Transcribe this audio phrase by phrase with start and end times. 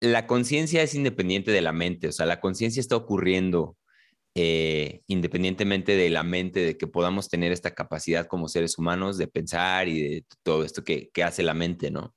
[0.00, 3.76] la conciencia es independiente de la mente, o sea, la conciencia está ocurriendo
[4.34, 9.26] eh, independientemente de la mente, de que podamos tener esta capacidad como seres humanos de
[9.26, 12.14] pensar y de todo esto que, que hace la mente, ¿no?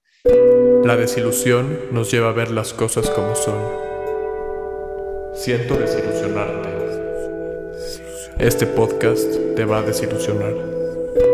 [0.85, 3.59] La desilusión nos lleva a ver las cosas como son.
[5.34, 6.70] Siento desilusionarte.
[8.39, 10.54] Este podcast te va a desilusionar.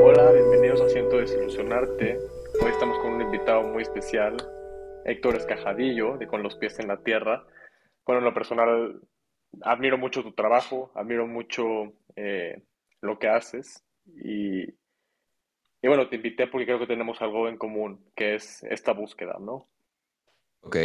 [0.02, 2.18] Hola, bienvenidos a Siento desilusionarte.
[2.62, 4.38] Hoy estamos con un invitado muy especial,
[5.06, 7.46] Héctor Escajadillo, de Con los pies en la tierra.
[8.06, 9.02] Bueno, en lo personal,
[9.62, 12.64] admiro mucho tu trabajo, admiro mucho eh,
[13.02, 18.04] lo que haces y, y bueno, te invité porque creo que tenemos algo en común,
[18.16, 19.70] que es esta búsqueda, ¿no?
[20.62, 20.78] Ok.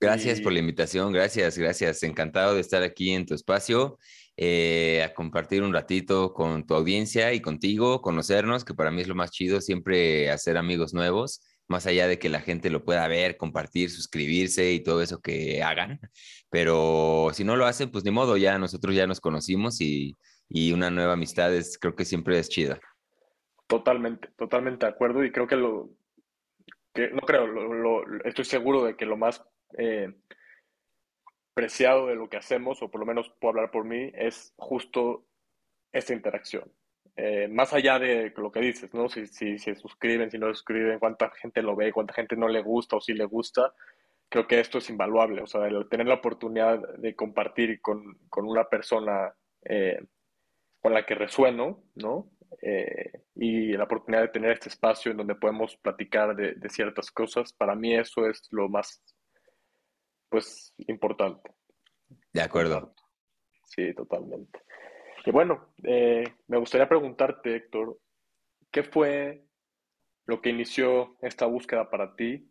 [0.00, 2.02] Gracias por la invitación, gracias, gracias.
[2.02, 3.98] Encantado de estar aquí en tu espacio,
[4.36, 9.06] eh, a compartir un ratito con tu audiencia y contigo, conocernos, que para mí es
[9.06, 11.40] lo más chido, siempre hacer amigos nuevos
[11.72, 15.62] más allá de que la gente lo pueda ver, compartir, suscribirse y todo eso que
[15.62, 15.98] hagan.
[16.50, 20.16] Pero si no lo hacen, pues ni modo, ya nosotros ya nos conocimos y,
[20.72, 22.78] una nueva amistad es, creo que siempre es chida.
[23.66, 25.88] Totalmente, totalmente de acuerdo y creo que lo,
[26.92, 29.42] que, no creo, estoy seguro de que lo más
[29.78, 30.14] eh,
[31.54, 35.26] preciado de lo que hacemos, o por lo menos puedo hablar por mí, es justo
[35.90, 36.70] esta interacción.
[37.16, 39.08] Eh, más allá de lo que dices, ¿no?
[39.08, 42.62] Si, si, se suscriben, si no suscriben, cuánta gente lo ve, cuánta gente no le
[42.62, 43.74] gusta o si le gusta,
[44.28, 45.42] creo que esto es invaluable.
[45.42, 50.02] O sea, el tener la oportunidad de compartir con, con una persona eh,
[50.80, 52.30] con la que resueno, ¿no?
[52.60, 57.10] Eh, y la oportunidad de tener este espacio en donde podemos platicar de, de ciertas
[57.10, 59.02] cosas, para mí eso es lo más,
[60.28, 61.50] pues, importante.
[62.32, 62.94] De acuerdo.
[63.64, 64.60] Sí, totalmente.
[65.24, 67.98] Y bueno, eh, me gustaría preguntarte, Héctor,
[68.70, 69.44] ¿qué fue
[70.26, 72.50] lo que inició esta búsqueda para ti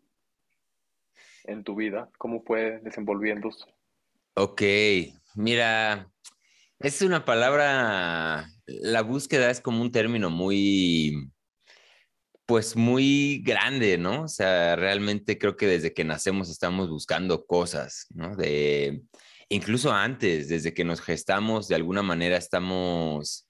[1.44, 2.10] en tu vida?
[2.18, 3.66] ¿Cómo fue desenvolviéndose?
[4.36, 4.62] Ok,
[5.36, 6.10] mira,
[6.80, 11.30] es una palabra, la búsqueda es como un término muy,
[12.46, 14.24] pues muy grande, ¿no?
[14.24, 18.36] O sea, realmente creo que desde que nacemos estamos buscando cosas, ¿no?
[18.38, 19.02] De,
[19.52, 23.48] incluso antes, desde que nos gestamos, de alguna manera estamos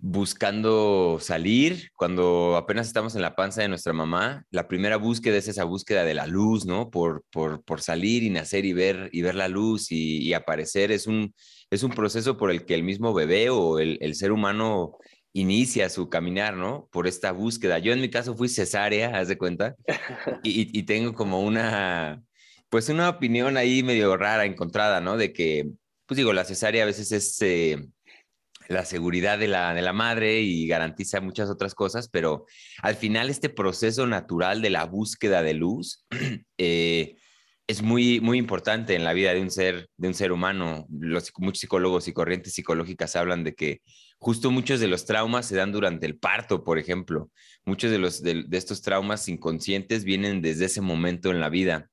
[0.00, 5.48] buscando salir, cuando apenas estamos en la panza de nuestra mamá, la primera búsqueda es
[5.48, 6.90] esa búsqueda de la luz, ¿no?
[6.90, 10.92] Por, por, por salir y nacer y ver, y ver la luz y, aparecer.
[10.92, 11.34] Es un,
[11.70, 14.96] es un proceso por el que el mismo bebé o el, el, ser humano
[15.32, 16.88] inicia su caminar, ¿no?
[16.92, 17.78] Por esta búsqueda.
[17.80, 19.74] Yo en mi caso fui cesárea, haz de cuenta,
[20.44, 22.22] y, y tengo como una,
[22.70, 25.16] pues una opinión ahí medio rara, encontrada, ¿no?
[25.16, 25.70] De que,
[26.06, 27.88] pues digo, la cesárea a veces es eh,
[28.68, 32.44] la seguridad de la, de la madre y garantiza muchas otras cosas, pero
[32.82, 36.04] al final este proceso natural de la búsqueda de luz
[36.58, 37.16] eh,
[37.66, 40.86] es muy, muy importante en la vida de un ser, de un ser humano.
[40.90, 43.82] Los, muchos psicólogos y corrientes psicológicas hablan de que
[44.18, 47.30] justo muchos de los traumas se dan durante el parto, por ejemplo.
[47.66, 51.90] Muchos de, los, de estos traumas inconscientes vienen desde ese momento en la vida.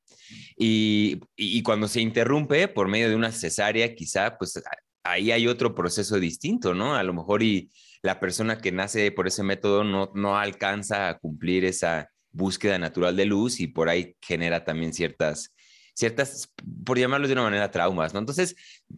[0.57, 1.19] Y,
[1.63, 4.61] cuando se interrumpe por medio de una cesárea, quizá, pues
[5.03, 6.95] ahí hay otro proceso distinto, ¿no?
[6.95, 7.69] A lo mejor y
[8.01, 13.15] la persona que nace por ese método no, no alcanza a cumplir esa búsqueda natural
[13.15, 15.53] de luz y por ahí genera también ciertas,
[15.93, 16.51] ciertas,
[16.85, 18.19] por llamarlo de una manera, traumas, ¿no?
[18.19, 18.55] Entonces,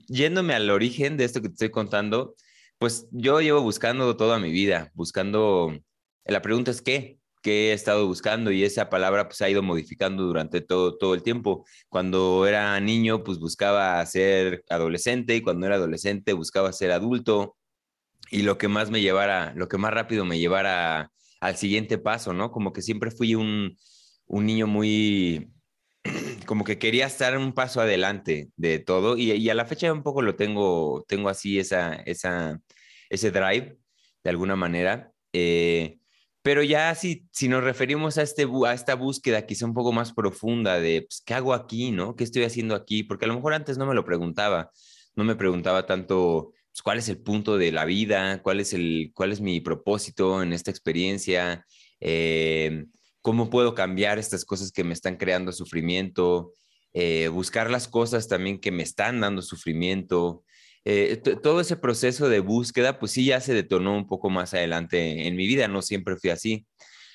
[0.08, 2.36] yéndome al origen de esto que te estoy contando,
[2.78, 5.78] pues yo llevo buscando toda mi vida, buscando,
[6.26, 10.24] la pregunta es qué, que he estado buscando y esa palabra pues ha ido modificando
[10.24, 11.66] durante todo, todo el tiempo.
[11.90, 17.58] Cuando era niño pues buscaba ser adolescente y cuando era adolescente buscaba ser adulto
[18.30, 22.34] y lo que más me llevara, lo que más rápido me llevara al siguiente paso,
[22.34, 22.52] ¿no?
[22.52, 23.78] Como que siempre fui un,
[24.26, 25.52] un niño muy,
[26.46, 30.22] como que quería estar un paso adelante de todo y, a la fecha un poco
[30.22, 32.59] lo tengo, tengo así esa, esa,
[33.09, 33.78] ese drive
[34.24, 35.12] de alguna manera.
[35.34, 35.97] Eh,
[36.47, 40.13] pero ya si, si nos referimos a, este, a esta búsqueda quizá un poco más
[40.13, 41.91] profunda de, pues, ¿qué hago aquí?
[41.91, 42.16] ¿no?
[42.16, 43.03] ¿Qué estoy haciendo aquí?
[43.03, 44.72] Porque a lo mejor antes no me lo preguntaba,
[45.17, 49.11] no me preguntaba tanto pues, cuál es el punto de la vida, cuál es, el,
[49.14, 51.66] cuál es mi propósito en esta experiencia,
[51.99, 52.85] eh,
[53.22, 56.53] cómo puedo cambiar estas cosas que me están creando sufrimiento,
[56.94, 60.46] eh, buscar las cosas también que me están dando sufrimiento.
[60.89, 65.28] Eh, todo ese proceso de búsqueda, pues sí, ya se detonó un poco más adelante
[65.28, 66.66] en mi vida, no siempre fui así,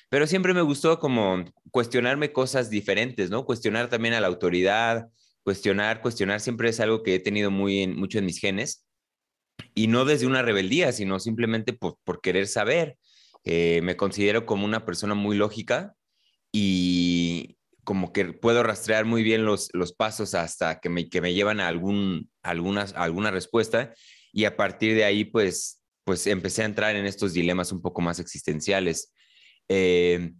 [0.09, 3.45] pero siempre me gustó como cuestionarme cosas diferentes, ¿no?
[3.45, 5.07] Cuestionar también a la autoridad,
[5.41, 8.85] cuestionar, cuestionar siempre es algo que he tenido muy mucho en mis genes
[9.73, 12.99] y no desde una rebeldía, sino simplemente por, querer saber.
[13.43, 15.95] Eh, me considero como una persona muy lógica
[16.51, 17.12] y
[17.83, 21.59] como que puedo rastrear muy bien los, los pasos hasta que me, que me llevan
[21.59, 23.93] a algún, algunas, alguna respuesta
[24.31, 28.01] y a partir de ahí pues, pues empecé a entrar en estos dilemas un poco
[28.01, 29.13] más existenciales.
[29.69, 30.33] Eh,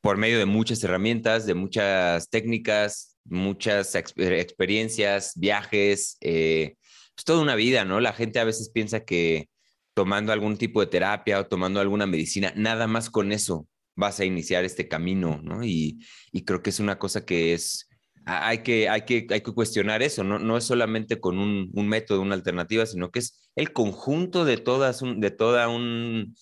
[0.00, 6.74] por medio de muchas herramientas, de muchas técnicas, muchas experiencias, viajes, eh,
[7.14, 8.00] pues toda una vida, ¿no?
[8.00, 9.48] La gente a veces piensa que
[9.94, 14.24] tomando algún tipo de terapia o tomando alguna medicina, nada más con eso vas a
[14.24, 15.64] iniciar este camino, ¿no?
[15.64, 16.00] Y,
[16.44, 17.88] creo que es una cosa que es,
[18.24, 20.38] hay que, hay que, hay que cuestionar eso, ¿no?
[20.38, 25.02] No es solamente con un, método, una alternativa, sino que es el conjunto de todas,
[25.02, 26.34] un, de toda un,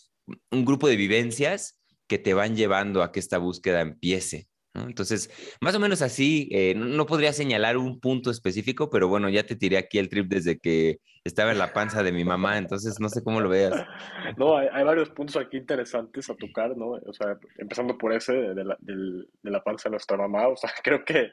[0.51, 4.50] un grupo de vivencias que te van llevando a que esta búsqueda empiece.
[4.75, 5.31] Entonces,
[5.61, 9.57] más o menos así, eh, no podría señalar un punto específico, pero bueno, ya te
[9.57, 13.09] tiré aquí el trip desde que estaba en la panza de mi mamá, entonces no
[13.09, 13.73] sé cómo lo veas.
[14.39, 16.91] No, hay, varios puntos aquí interesantes a tocar, ¿no?
[16.91, 20.71] O sea, empezando por ese de la, de la panza de nuestra mamá, o sea,
[20.85, 21.33] creo que,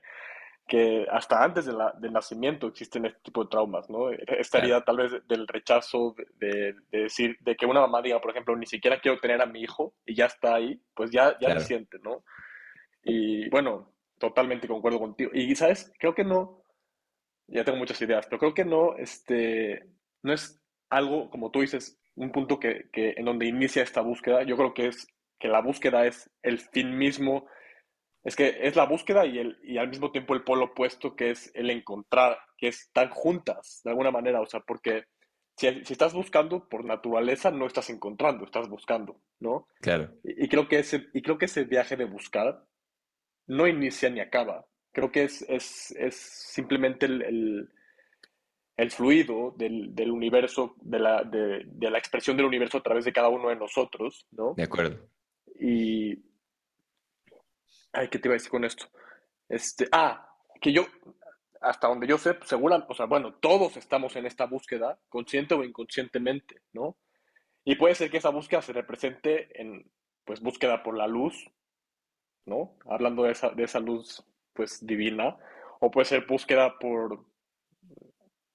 [0.68, 4.10] que hasta antes de la, del nacimiento existen este tipo de traumas, ¿no?
[4.12, 8.31] Esta herida tal vez del rechazo, de, de, decir, de que una mamá diga, por
[8.31, 11.54] ejemplo, ni siquiera quiero tener a mi hijo y ya está ahí, pues ya, ya
[11.54, 12.24] lo siente, ¿no?
[13.07, 15.31] Y bueno, totalmente concuerdo contigo.
[15.33, 15.94] Y, ¿sabes?
[15.98, 16.63] Creo que no,
[17.48, 19.88] ya tengo muchas ideas, pero creo que no, este,
[20.24, 24.44] no es algo, como tú dices, un punto que, que en donde inicia esta búsqueda.
[24.44, 25.07] Yo creo que es
[25.39, 27.48] que la búsqueda es el fin mismo,
[28.24, 31.31] es que es la búsqueda y, el, y al mismo tiempo el polo opuesto, que
[31.31, 35.06] es el encontrar, que están juntas de alguna manera, o sea, porque
[35.56, 39.68] si, si, estás buscando por naturaleza, no estás encontrando, estás buscando, ¿no?
[39.80, 40.12] Claro.
[40.24, 42.63] Y, y, creo, que ese, y creo que ese viaje de buscar
[43.48, 44.66] no inicia ni acaba.
[44.92, 47.70] Creo que es, es, es simplemente el,
[48.76, 53.06] el, fluido del, del universo, de la, de, de, la expresión del universo a través
[53.06, 54.54] de cada uno de nosotros, ¿no?
[54.56, 55.08] De acuerdo.
[55.60, 56.26] Y...
[57.94, 58.88] Ay, ¿qué te iba a decir con esto?
[59.50, 60.30] Este, ah,
[60.60, 60.86] que yo,
[61.62, 65.56] hasta donde yo sé, pues, segura, o sea, bueno, todos estamos en esta búsqueda, consciente
[65.56, 66.98] o inconscientemente, ¿no?
[67.64, 69.90] Y puede ser que esa búsqueda se represente en,
[70.26, 71.50] pues, búsqueda por la luz,
[72.48, 72.76] ¿no?
[72.86, 75.38] Hablando de esa, de esa luz, pues, divina,
[75.80, 77.26] o puede ser búsqueda por,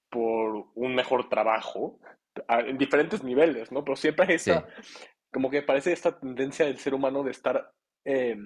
[0.09, 1.99] por un mejor trabajo,
[2.49, 3.83] en diferentes niveles, ¿no?
[3.83, 4.67] Pero siempre hay esa,
[5.31, 7.71] como que parece esta tendencia del ser humano de estar
[8.05, 8.37] eh,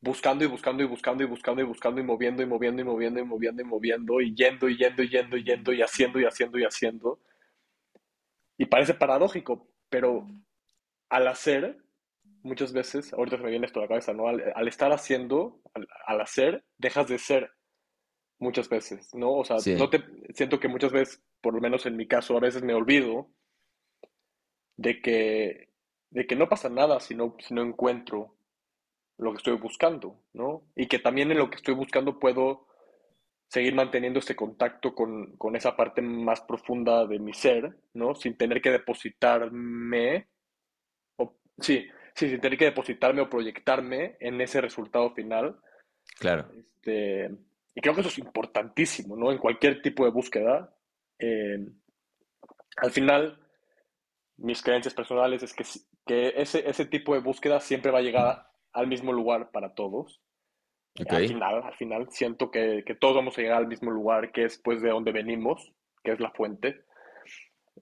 [0.00, 3.20] buscando y buscando y buscando y buscando y buscando y moviendo y moviendo y moviendo
[3.20, 6.24] y moviendo y moviendo y yendo y yendo y yendo y yendo y haciendo y
[6.24, 7.20] haciendo y haciendo.
[8.58, 10.26] Y parece paradójico, pero
[11.08, 11.81] al hacer
[12.42, 14.28] muchas veces, ahorita se me viene esto a la cabeza, ¿no?
[14.28, 15.60] Al, estar haciendo,
[16.06, 17.52] al, hacer, dejas de ser
[18.38, 19.32] muchas veces, ¿no?
[19.32, 20.02] O sea, no te,
[20.34, 23.28] siento que muchas veces, por lo menos en mi caso, a veces me olvido
[24.76, 25.68] de que,
[26.10, 28.34] de que no pasa nada si no, si no encuentro
[29.18, 30.62] lo que estoy buscando, ¿no?
[30.74, 32.66] Y que también en lo que estoy buscando puedo
[33.48, 38.14] seguir manteniendo ese contacto con, con esa parte más profunda de mi ser, ¿no?
[38.14, 40.26] Sin tener que depositarme,
[41.16, 45.58] o, sí, sí, sin tener que depositarme o proyectarme en ese resultado final.
[46.18, 46.48] Claro.
[46.56, 47.30] Este,
[47.74, 49.32] y creo que eso es importantísimo, ¿no?
[49.32, 50.74] En cualquier tipo de búsqueda.
[51.18, 51.58] Eh,
[52.76, 53.38] al final,
[54.36, 55.64] mis creencias personales es que,
[56.06, 60.20] que ese, ese tipo de búsqueda siempre va a llegar al mismo lugar para todos.
[61.08, 64.44] Al final, al final, siento que, que, todos vamos a llegar al mismo lugar, que
[64.44, 65.72] es pues de donde venimos,
[66.04, 66.84] que es la fuente.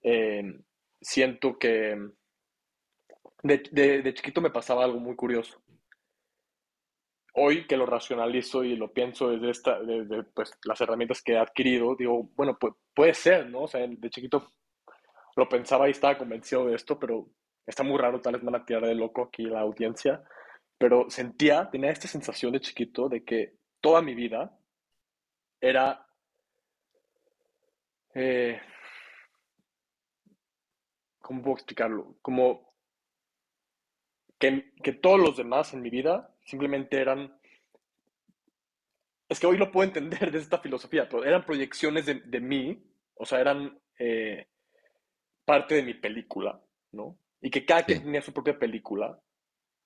[0.04, 0.44] Eh,
[1.00, 1.96] siento que
[3.42, 5.60] de, chiquito me pasaba algo muy curioso.
[7.34, 11.38] Hoy que lo racionalizo y lo pienso desde, esta, desde pues, las herramientas que he
[11.38, 13.62] adquirido, digo, bueno, pues, puede ser, ¿no?
[13.62, 14.52] O sea, de chiquito
[15.36, 17.28] lo pensaba y estaba convencido de esto, pero
[17.66, 20.22] está muy raro, tal vez me van a tirar de loco aquí la audiencia,
[20.76, 24.58] pero sentía, tenía esta sensación de chiquito de que toda mi vida
[25.60, 26.06] era...
[28.14, 28.60] Eh,
[31.20, 32.16] ¿Cómo puedo explicarlo?
[32.22, 32.69] Como
[34.40, 37.38] que, todos los demás en mi vida simplemente eran...
[39.28, 42.82] Es que hoy lo puedo entender desde esta filosofía, pero eran proyecciones de, mí,
[43.14, 44.48] o sea, eran eh,
[45.44, 47.16] parte de mi película, ¿no?
[47.40, 49.20] Y que cada quien tenía su propia película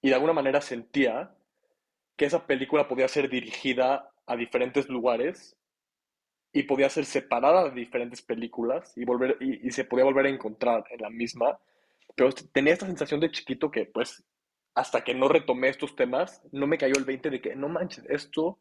[0.01, 1.35] y de alguna manera sentía
[2.17, 5.57] que esa película podía ser dirigida a diferentes lugares
[6.53, 10.31] y podía ser separada de diferentes películas y, volver, y, y, se podía volver a
[10.31, 11.59] encontrar en la misma.
[12.15, 14.25] Pero tenía esta sensación de chiquito que, pues,
[14.75, 18.05] hasta que no retomé estos temas, no me cayó el 20 de que, no manches,
[18.09, 18.59] esto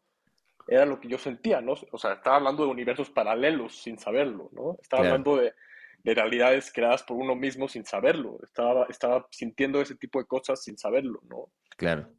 [0.68, 1.74] era lo que yo sentía, ¿no?
[1.92, 4.78] O sea, estaba hablando de universos paralelos sin saberlo, ¿no?
[4.82, 5.54] Estaba hablando de,
[6.04, 8.40] de, realidades creadas por uno mismo sin saberlo.
[8.44, 11.52] Estaba, estaba sintiendo ese tipo de cosas sin saberlo, ¿no?
[11.76, 12.14] Claro.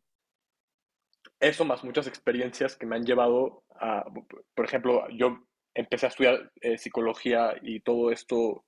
[1.38, 4.04] eso más muchas experiencias que me han llevado a,
[4.54, 5.38] por ejemplo, yo
[5.74, 8.64] empecé a estudiar eh, psicología y todo esto,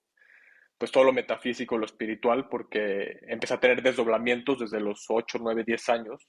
[0.78, 5.64] pues todo lo metafísico, lo espiritual, porque empecé a tener desdoblamientos desde los 8, 9,
[5.66, 6.28] 10 años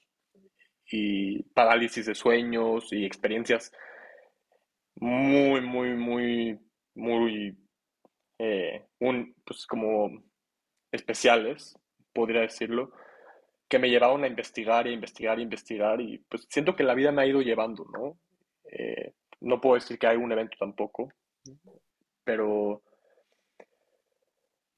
[0.90, 3.72] y parálisis de sueños y experiencias
[4.96, 6.60] muy, muy, muy,
[6.96, 7.58] muy,
[8.40, 10.24] eh, un, pues como
[10.92, 11.78] especiales,
[12.14, 12.92] podría decirlo,
[13.68, 17.12] que me llevaron a investigar y investigar y investigar y pues siento que la vida
[17.12, 18.18] me ha ido llevando, ¿no?
[18.72, 21.12] Eh, no puedo decir que hay un evento tampoco,
[22.24, 22.82] pero,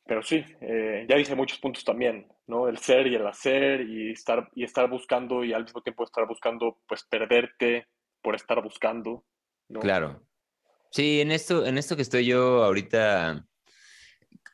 [0.09, 2.67] pero sí, eh, ya dije muchos puntos también, ¿no?
[2.67, 6.27] El ser y el hacer y estar, y estar buscando y al mismo tiempo estar
[6.27, 7.85] buscando, pues perderte
[8.23, 9.23] por estar buscando,
[9.67, 9.79] ¿no?
[9.81, 10.25] Claro.
[10.89, 13.45] Sí, en esto, en esto que estoy yo ahorita,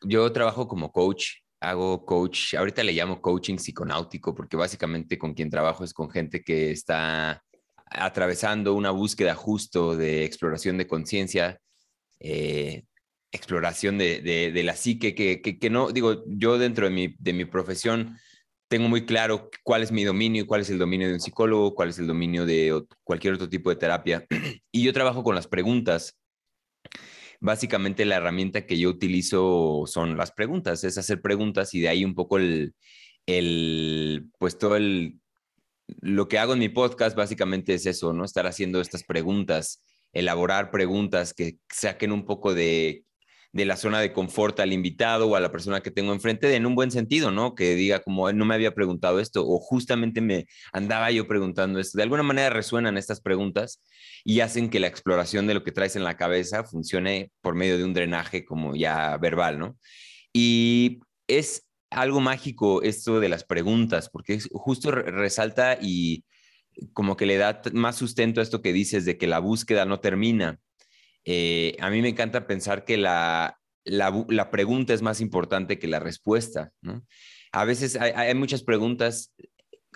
[0.01, 5.49] yo trabajo como coach, hago coach, ahorita le llamo coaching psiconáutico porque básicamente con quien
[5.49, 7.41] trabajo es con gente que está
[7.85, 11.61] atravesando una búsqueda justo de exploración de conciencia,
[12.19, 12.83] eh,
[13.35, 18.17] exploración de, la psique, que, que, no, digo, yo dentro de mi, de mi profesión
[18.67, 21.89] tengo muy claro cuál es mi dominio, cuál es el dominio de un psicólogo, cuál
[21.89, 24.25] es el dominio de cualquier otro tipo de terapia.
[24.71, 26.17] Y yo trabajo con las preguntas.
[27.39, 32.03] Básicamente la herramienta que yo utilizo son las preguntas, es hacer preguntas y de ahí
[32.03, 32.73] un poco el,
[33.25, 35.19] el pues todo el
[36.01, 38.25] lo que hago en mi podcast básicamente es eso, ¿no?
[38.25, 43.05] Estar haciendo estas preguntas, elaborar preguntas que saquen un poco de,
[43.63, 46.75] la zona de confort al invitado o a la persona que tengo enfrente en un
[46.75, 47.55] buen sentido, ¿no?
[47.55, 51.97] Que diga como, no me había preguntado esto o justamente me andaba yo preguntando esto.
[51.97, 53.81] De alguna manera resuenan estas preguntas
[54.25, 57.77] y hacen que la exploración de lo que traes en la cabeza funcione por medio
[57.77, 59.77] de un drenaje como ya verbal, ¿no?
[60.33, 66.25] Y es algo mágico esto de las preguntas, porque justo resalta y
[66.93, 69.99] como que le da más sustento a esto que dices de que la búsqueda no
[69.99, 70.59] termina.
[71.25, 75.99] Eh, a mí me encanta pensar que la, la, pregunta es más importante que la
[75.99, 76.71] respuesta.
[77.51, 79.33] A veces hay, hay, muchas preguntas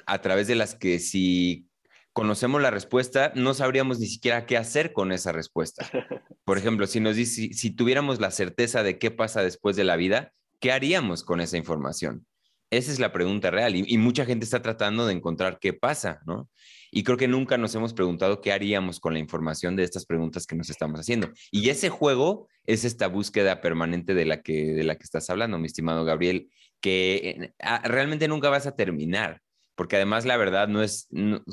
[0.05, 1.69] a través de las que si
[2.13, 5.87] conocemos la respuesta, no sabríamos ni siquiera qué hacer con esa respuesta.
[6.43, 9.95] Por ejemplo, si nos dice, si tuviéramos la certeza de qué pasa después de la
[9.95, 12.25] vida, ¿qué haríamos con esa información?
[12.71, 16.49] Esa es la pregunta real y, mucha gente está tratando de encontrar qué pasa, ¿no?
[16.91, 20.45] Y creo que nunca nos hemos preguntado qué haríamos con la información de estas preguntas
[20.45, 21.29] que nos estamos haciendo.
[21.51, 25.57] Y ese juego es esta búsqueda permanente de la que, de la que estás hablando,
[25.57, 26.49] mi estimado Gabriel,
[26.81, 29.41] que ah, realmente nunca vas a terminar,
[29.75, 31.07] porque además la verdad no es,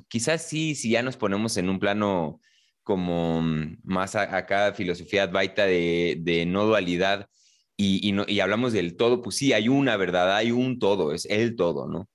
[0.09, 2.40] quizás sí, si ya nos ponemos en un plano
[2.83, 7.28] como mm, más acá, filosofía advaita de, de no dualidad,
[7.76, 11.57] y, y, hablamos del todo, pues sí, hay una verdad, hay un todo, es el
[11.57, 12.09] todo, ¿no?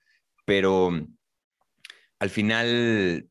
[0.46, 1.08] Pero
[2.22, 3.28] al final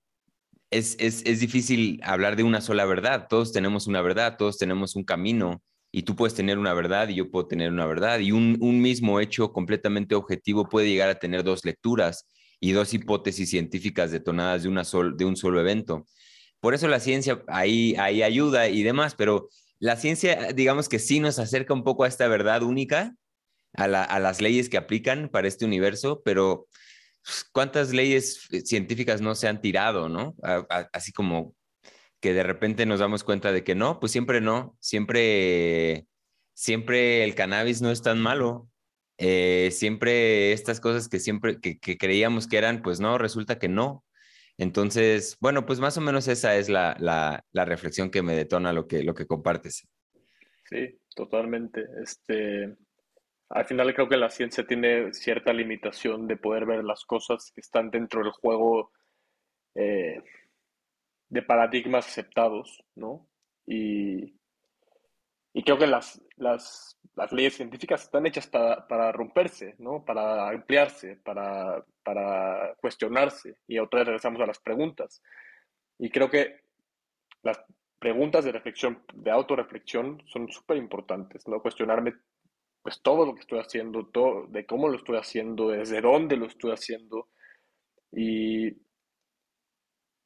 [0.69, 3.29] es, es, es, difícil hablar de una sola verdad.
[3.29, 7.15] Todos tenemos una verdad, todos tenemos un camino y tú puedes tener una verdad y
[7.15, 11.21] yo puedo tener una verdad y un, un mismo hecho completamente objetivo puede llegar a
[11.21, 12.27] tener dos lecturas
[12.59, 16.09] y dos hipótesis científicas detonadas de, una sol, de un solo evento.
[16.59, 21.21] Por eso la ciencia ahí, ahí ayuda y demás, pero la ciencia, digamos que sí
[21.21, 23.15] nos acerca un poco a esta verdad única,
[23.75, 26.67] a, las leyes que aplican para este universo, pero
[27.53, 30.35] ¿cuántas leyes científicas no se han tirado, no?
[30.93, 31.55] así como
[32.21, 36.07] que de repente nos damos cuenta de que no, pues siempre no, siempre,
[36.55, 38.69] siempre el cannabis no es tan malo.
[39.23, 44.05] Eh, siempre estas cosas que siempre que creíamos que eran, pues no, resulta que no.
[44.61, 48.87] Entonces, bueno, pues más o menos esa es la, la, reflexión que me detona lo
[48.87, 49.89] que, lo que compartes.
[50.69, 51.87] Sí, totalmente.
[52.03, 52.77] Este,
[53.51, 57.61] al final creo que la ciencia tiene cierta limitación de poder ver las cosas que
[57.61, 58.93] están dentro del juego
[59.75, 60.23] eh,
[61.29, 63.29] de paradigmas aceptados, ¿no?
[63.67, 64.37] Y,
[65.53, 70.05] y creo que las, las, las, leyes científicas están hechas para, para romperse, ¿no?
[70.05, 73.59] Para ampliarse, para, para, cuestionarse.
[73.67, 75.23] Y otra vez regresamos a las preguntas.
[75.99, 76.61] Y creo que
[77.43, 77.61] las
[77.99, 81.61] preguntas de reflexión, de autorreflexión, son súper importantes, ¿no?
[81.61, 82.15] Cuestionarme
[82.83, 86.47] pues todo lo que estoy haciendo, todo, de cómo lo estoy haciendo, desde dónde lo
[86.47, 87.29] estoy haciendo.
[88.13, 88.77] Y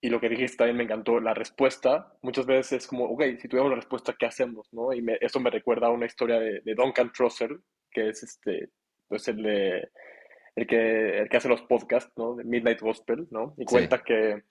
[0.04, 3.49] y lo que dijiste también me encantó, la respuesta, muchas veces es como, ok, si
[3.49, 4.68] tuviéramos la respuesta, ¿qué hacemos?
[4.70, 4.92] ¿no?
[4.92, 7.58] Y eso me recuerda a una historia de, de Duncan Trosser,
[7.90, 8.68] que es este,
[9.08, 9.88] pues el, de,
[10.56, 12.34] el, que, el que hace los podcasts, ¿no?
[12.34, 13.54] De Midnight Gospel, ¿no?
[13.56, 14.42] Y cuenta que,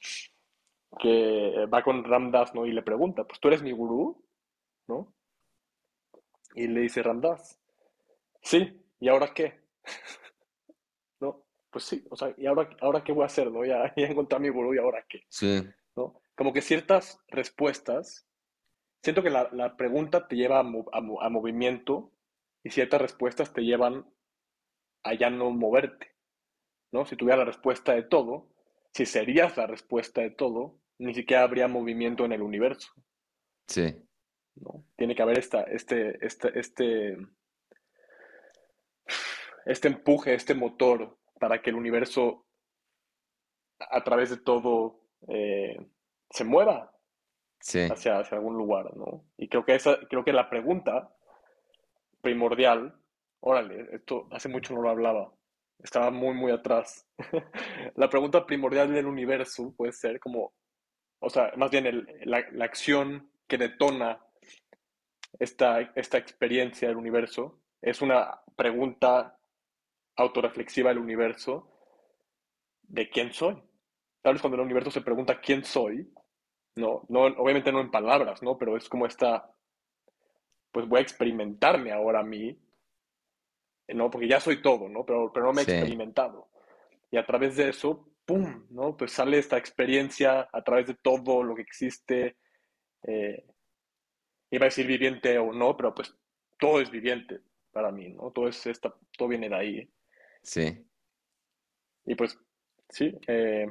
[0.97, 2.65] que va con Ramdas, ¿no?
[2.65, 4.25] Y le pregunta, pues tú eres mi gurú,
[4.87, 5.13] ¿no?
[6.55, 7.61] Y le dice Ramdas,
[8.43, 9.61] sí, ¿y ahora qué?
[11.19, 11.45] ¿No?
[11.69, 13.51] pues sí, o sea, ¿y ahora, ahora qué voy a hacer?
[13.51, 13.65] ¿no?
[13.65, 15.63] Ya, ya encontré a mi gurú y ahora qué, Sí,
[15.95, 16.21] ¿no?
[16.35, 18.27] Como que ciertas respuestas,
[19.03, 22.11] siento que la, la pregunta te lleva a, mo- a mo- a movimiento
[22.63, 24.05] y ciertas respuestas te llevan
[25.03, 26.15] a ya no moverte,
[26.91, 27.05] ¿no?
[27.05, 28.49] Si tuviera la respuesta de todo,
[28.93, 32.93] si serías la respuesta de todo, ni siquiera habría movimiento en el universo,
[33.67, 33.95] sí,
[34.55, 34.85] ¿no?
[34.95, 37.17] Tiene que haber esta, este, este, este,
[39.65, 42.45] este empuje, este motor para que el universo
[43.79, 45.77] a través de todo eh,
[46.29, 46.95] se mueva
[47.59, 49.25] sí, hacia, hacia algún lugar, ¿no?
[49.37, 51.13] Y creo que esa, creo que la pregunta
[52.21, 52.95] primordial,
[53.41, 55.33] órale, esto hace mucho no lo hablaba,
[55.79, 57.07] estaba muy, muy atrás.
[57.95, 60.53] La pregunta primordial del universo puede ser como,
[61.19, 64.25] o sea, más bien el- la, la acción que detona
[65.39, 69.37] esta, esta experiencia del universo es una pregunta
[70.15, 71.69] autorreflexiva del universo
[72.81, 73.61] de quién soy.
[74.23, 74.39] ¿Sabes?
[74.39, 76.09] Cuando el universo se pregunta quién soy,
[76.77, 78.57] no, no, obviamente no en palabras, ¿no?
[78.57, 79.53] Pero es como esta,
[80.71, 82.57] pues voy a experimentarme ahora a mí,
[83.89, 84.09] ¿no?
[84.09, 85.05] Porque ya soy todo, ¿no?
[85.05, 86.47] Pero, pero no me he sí, experimentado.
[87.11, 88.65] Y a través de eso, ¡pum!
[88.69, 88.95] ¿no?
[88.95, 92.37] Pues sale esta experiencia a través de todo lo que existe.
[93.03, 93.45] eh,
[94.51, 96.15] iba a decir viviente o no, pero pues
[96.57, 97.41] todo es viviente
[97.73, 98.31] para mí, ¿no?
[98.31, 99.89] Todo es esta, todo viene de ahí.
[100.43, 100.85] sí,
[102.05, 102.37] Y pues,
[102.89, 103.67] sí, eh,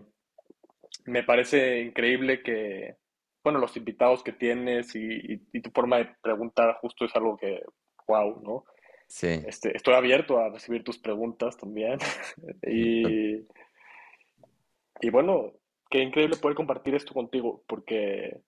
[1.07, 2.97] me parece increíble que,
[3.43, 5.01] bueno, los invitados que tienes y,
[5.35, 7.61] y- y tu forma de preguntar justo es algo que,
[8.07, 8.65] wow, ¿no?
[9.09, 9.29] sí.
[9.43, 11.99] Este, estoy abierto a recibir tus preguntas también.
[12.67, 13.47] Y,
[15.01, 15.53] y bueno,
[15.91, 18.41] qué increíble poder compartir esto contigo, porque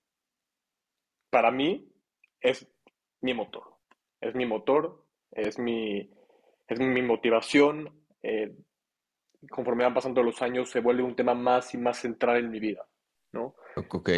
[1.31, 1.89] para mí
[2.41, 2.67] es
[3.21, 3.65] mi motor.
[4.21, 5.04] Es mi motor,
[5.35, 6.11] es mi,
[6.69, 7.91] es mi motivación.
[8.23, 8.55] eh,
[9.51, 12.61] conforme van pasando los años, se vuelve un tema más y más central en mi
[12.61, 12.89] vida,
[13.33, 13.55] ¿no?
[13.91, 14.11] Ok.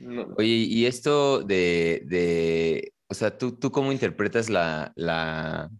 [0.00, 5.70] No- Oye, y esto de, de, o sea, ¿tú, tú cómo interpretas la, la,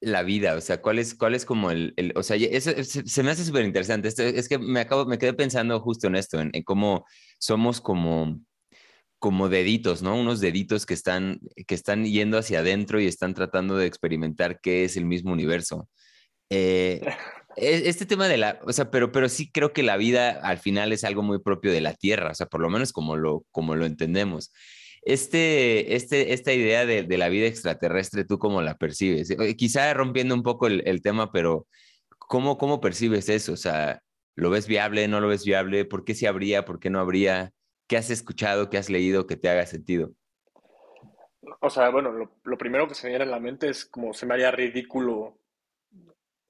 [0.00, 0.54] la vida?
[0.54, 3.30] O sea, ¿cuál es, cuál es como el, el- o sea, eso se, se me
[3.32, 4.08] hace súper interesante.
[4.08, 7.04] Esto- es que me acabo, me quedé pensando justo en esto, en, en cómo
[7.40, 8.38] somos como,
[9.18, 10.16] como deditos, ¿no?
[10.16, 14.84] Unos deditos que están, que están yendo hacia adentro y están tratando de experimentar qué
[14.84, 15.88] es el mismo universo.
[16.50, 17.00] Eh,
[17.56, 20.58] e- este tema de la, o sea, pero, pero sí creo que la vida al
[20.58, 23.44] final es algo muy propio de la Tierra, o sea, por lo menos como lo,
[23.50, 24.52] como lo entendemos.
[25.02, 29.30] Este, este, esta idea de, de la vida extraterrestre, ¿tú cómo la percibes?
[29.30, 31.66] Eh, Quizá rompiendo un poco el, el tema, pero
[32.18, 33.52] ¿cómo, ¿cómo percibes eso?
[33.52, 34.02] O sea,
[34.36, 35.84] ¿lo ves viable, no lo ves viable?
[35.84, 37.52] ¿Por qué sí habría, por qué no habría?
[37.88, 40.12] ¿Qué has escuchado, qué has leído que te haga sentido?
[41.60, 44.26] o sea, bueno, lo, primero que se me viene a la mente es como se
[44.26, 45.38] me haría ridículo,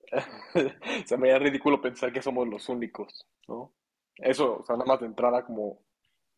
[1.04, 3.74] se me haría ridículo pensar que somos los únicos, ¿no?
[4.16, 5.84] Eso, nada más de entrada como,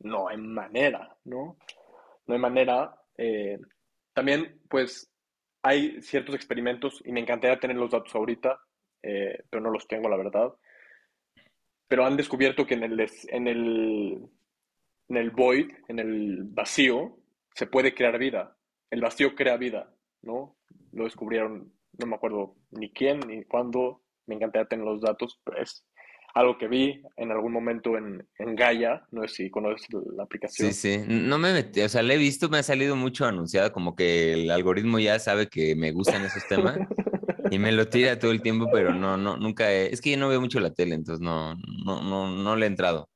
[0.00, 1.56] no hay manera, ¿no?
[2.26, 2.94] No hay manera.
[3.16, 3.58] eh,
[4.12, 5.10] también, pues,
[5.62, 8.60] hay ciertos experimentos y me encantaría tener los datos ahorita,
[9.02, 10.52] eh, pero no los tengo, la verdad.
[11.88, 14.28] Pero han descubierto que en el, en el,
[15.10, 17.18] en el void, en el vacío,
[17.54, 18.56] se puede crear vida.
[18.90, 19.92] El vacío crea vida,
[20.22, 20.56] ¿no?
[20.92, 24.02] Lo descubrieron, no me acuerdo ni quién ni cuándo.
[24.26, 25.84] Me encantaría tener los datos, pero es
[26.34, 29.06] algo que vi en algún momento en, en Gaia.
[29.10, 30.72] No sé si conoces la Sí, aplicación.
[30.72, 33.94] sí, no me metí, o sea, le he visto, me ha salido mucho anunciado, como
[33.94, 36.82] que el algoritmo ya sabe que me gustan esos temas
[37.50, 40.18] y me lo tira todo el tiempo, pero no, no, nunca he- es que yo
[40.18, 43.08] no veo mucho la tele, entonces no, no, no, no le he entrado.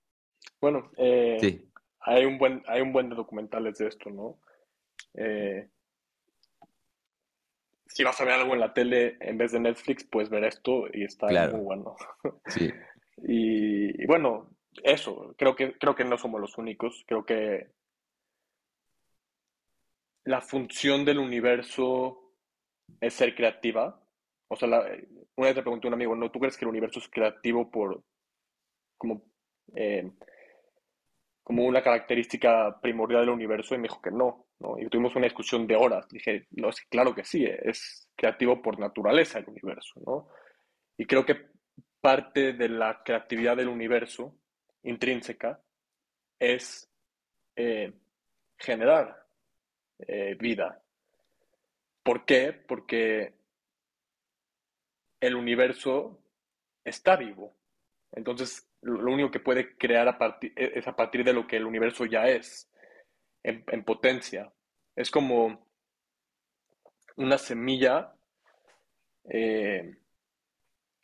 [0.61, 1.69] Bueno, eh, Sí,
[2.05, 4.39] hay un buen, hay un buen de documentales de esto, ¿no?
[5.15, 5.69] Eh,
[7.87, 10.87] si vas a ver algo en la tele en vez de Netflix, puedes ver esto
[10.93, 11.97] y está claro, muy bueno.
[12.47, 12.71] sí,
[13.19, 14.51] Y, y bueno,
[14.83, 17.05] eso, creo que, creo que no somos los únicos.
[17.07, 17.69] Creo que
[20.25, 22.33] la función del universo
[23.01, 24.01] es ser creativa.
[24.49, 24.87] O sea, la-
[25.37, 26.31] una vez le pregunté a un amigo, ¿no?
[26.31, 28.03] ¿Tú crees que el universo es creativo por
[28.99, 29.23] como,
[29.75, 30.11] eh,
[31.45, 33.75] como una característica primordial del universo?
[33.75, 34.49] Y me dijo que no.
[34.79, 36.09] Y tuvimos una discusión de horas.
[36.09, 40.29] Dije, no, es claro que sí, es creativo por naturaleza el universo, ¿no?
[40.97, 41.51] Y creo que
[42.01, 44.35] parte de la creatividad del universo
[44.83, 45.61] intrínseca
[46.39, 46.91] es
[47.57, 47.93] eh,
[48.59, 49.27] generar
[49.99, 50.83] eh, vida.
[52.03, 52.53] ¿Por qué?
[52.53, 53.35] Porque
[55.21, 56.23] el universo
[56.85, 57.57] está vivo.
[58.13, 61.67] Entonces, lo único que puede crear a partir, es a partir de lo que el
[61.67, 62.71] universo ya es,
[63.43, 64.53] en, en potencia.
[64.95, 65.67] Es como
[67.17, 68.15] una semilla
[69.31, 69.97] eh,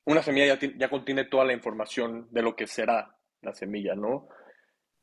[0.04, 4.28] una semilla ya, ya, contiene toda la información de lo que será la semilla, ¿no?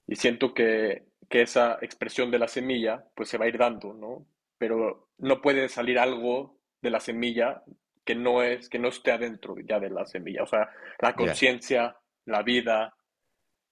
[0.06, 3.94] Y siento que, que, esa expresión de la semilla, pues se va a ir dando,
[3.94, 4.28] ¿no?
[4.58, 7.64] Pero no puede salir algo de la semilla
[8.06, 10.44] que no es, que no esté adentro ya de la semilla.
[10.44, 12.96] O sea, la conciencia, la vida,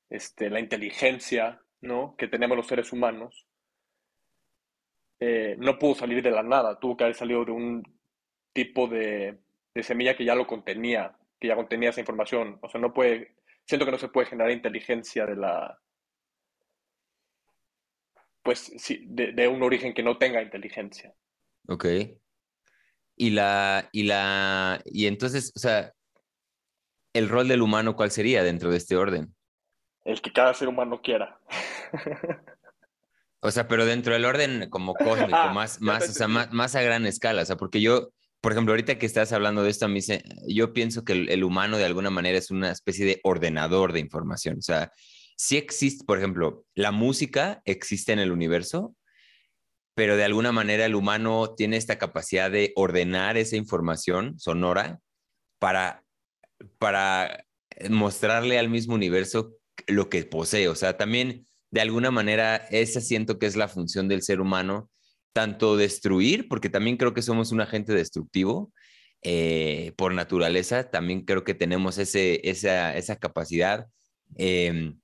[0.10, 2.16] este, la inteligencia, ¿no?
[2.18, 3.46] Que tenemos los seres humanos,
[5.20, 7.84] eh, no pudo salir de la nada, tuvo que haber salido de un
[8.52, 9.38] tipo de,
[9.74, 12.58] de, semilla que ya lo contenía, que ya contenía esa información.
[12.62, 15.80] O sea, no puede, siento que no se puede generar inteligencia de la,
[18.46, 21.12] pues sí, de, un origen que no tenga inteligencia.
[21.68, 21.86] Ok.
[23.18, 25.92] Y la, y la, y entonces, o sea,
[27.16, 29.34] el rol del humano, ¿cuál sería dentro de este orden?
[30.04, 31.40] El que cada ser humano quiera.
[33.40, 36.76] O sea, pero dentro del orden como cósmico, ah, más, más, o sea, más, más,
[36.76, 37.44] a gran escala.
[37.44, 38.10] O sea, porque yo,
[38.42, 41.30] por ejemplo, ahorita que estás hablando de esto, a mí se, yo pienso que el,
[41.30, 44.58] el, humano de alguna manera es una especie de ordenador de información.
[44.58, 44.92] O sea,
[45.38, 48.96] sí existe, por ejemplo, la música existe en el universo,
[49.96, 55.00] pero de alguna manera el humano tiene esta capacidad de ordenar esa información sonora
[55.60, 56.05] para,
[56.78, 57.46] para
[57.90, 59.54] mostrarle al mismo universo
[59.88, 60.68] lo que posee.
[60.68, 64.90] O sea, también de alguna manera, esa siento que es la función del ser humano,
[65.34, 68.72] tanto destruir, porque también creo que somos un agente destructivo
[69.22, 73.88] eh, por naturaleza, también creo que tenemos ese, esa, esa capacidad.
[74.38, 74.98] Em,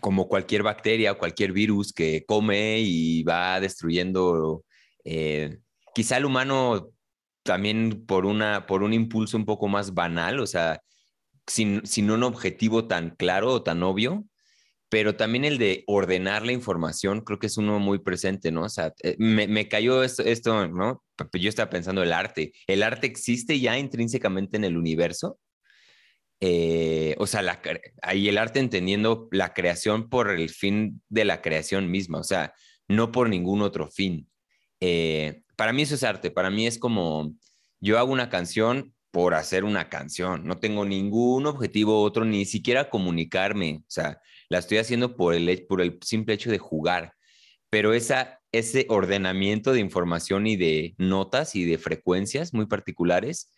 [0.00, 4.64] como cualquier bacteria o cualquier virus que come y va destruyendo,
[5.04, 5.58] eh,
[5.94, 6.90] quizá el humano
[7.48, 10.82] también por, una, por un impulso un poco más banal, o sea,
[11.46, 14.26] sin, sin un objetivo tan claro o tan obvio,
[14.90, 18.64] pero también el de ordenar la información, creo que es uno muy presente, ¿no?
[18.64, 21.02] O sea, eh, me, me cayó esto, esto, ¿no?
[21.32, 22.52] Yo estaba pensando el arte.
[22.66, 25.38] ¿El arte existe ya intrínsecamente en el universo?
[26.40, 27.62] Eh, o sea, la,
[28.12, 32.52] el arte entendiendo la creación por el fin de la creación misma, o sea,
[32.88, 34.28] no por ningún otro fin.
[34.80, 37.34] Eh, para mí eso es arte, para mí es como,
[37.80, 42.88] yo hago una canción por hacer una canción, no tengo ningún objetivo otro, ni siquiera
[42.88, 47.14] comunicarme, o sea, la estoy haciendo por el, por el simple hecho de jugar,
[47.70, 53.50] pero esa, ese ordenamiento de información y de notas y de frecuencias muy particulares,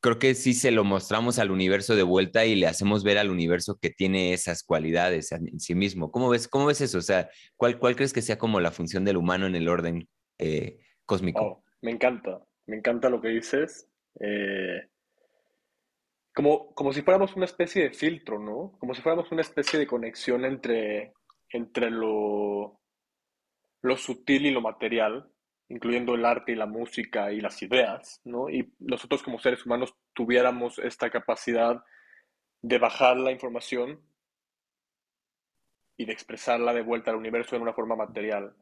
[0.00, 3.30] creo que sí se lo mostramos al universo de vuelta y le hacemos ver al
[3.30, 6.10] universo que tiene esas cualidades en sí mismo.
[6.10, 6.98] ¿Cómo ves, cómo ves eso?
[6.98, 10.08] O sea, ¿cuál, cuál crees que sea como la función del humano en el orden
[10.38, 10.78] eh,
[11.10, 11.42] cósmico?
[11.42, 13.88] Oh, me encanta, me encanta lo que dices.
[14.20, 14.88] Eh,
[16.32, 18.78] como, como si fuéramos una especie de filtro, ¿no?
[18.78, 21.12] Como si fuéramos una especie de conexión entre,
[21.48, 22.80] entre lo,
[23.82, 25.28] lo sutil y lo material,
[25.68, 28.48] incluyendo el arte y la música y las ideas, ¿no?
[28.48, 31.82] Y nosotros como seres humanos tuviéramos esta capacidad
[32.62, 34.00] de bajar la información
[35.96, 38.54] y de expresarla de vuelta al universo en una forma material.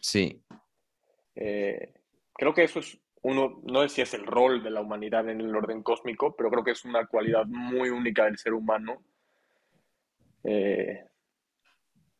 [0.00, 0.42] Sí.
[1.40, 1.94] Eh,
[2.34, 5.40] creo que eso es uno, no sé si es el rol de la humanidad en
[5.40, 9.02] el orden cósmico, pero creo que es una cualidad muy única del ser humano.
[10.44, 11.04] Eh,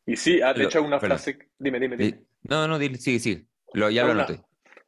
[0.06, 2.20] y sí, de hecho una frase, dime, dime, dime.
[2.42, 3.46] No, no, sigue, sigue.
[3.74, 4.44] Lo, ya hay lo una, anoté.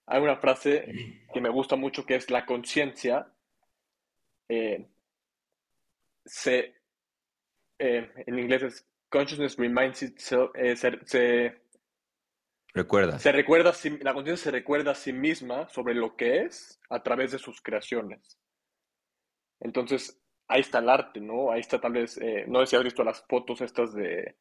[0.07, 0.87] Hay una frase
[1.33, 3.33] que me gusta mucho que es la conciencia
[4.51, 4.85] eh,
[6.25, 6.75] se,
[7.79, 11.60] eh, en inglés es consciousness reminds itself, eh, se, se,
[12.73, 13.19] Recuerda.
[13.19, 17.33] Se recuerda, la conciencia se recuerda a sí misma sobre lo que es a través
[17.33, 18.39] de sus creaciones.
[19.61, 21.51] Entonces, ahí está el arte, ¿no?
[21.51, 24.37] Ahí está tal vez, eh, no sé si has visto las fotos estas de,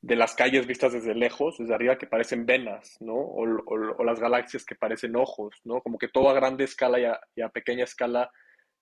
[0.00, 3.14] de las calles vistas desde lejos, desde arriba, que parecen venas, ¿no?
[3.14, 5.80] O, o, o las galaxias que parecen ojos, ¿no?
[5.80, 8.30] Como que todo a grande escala y a, y a pequeña escala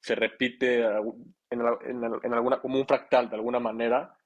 [0.01, 4.16] se repite en, en, en, alguna, como un fractal de alguna manera.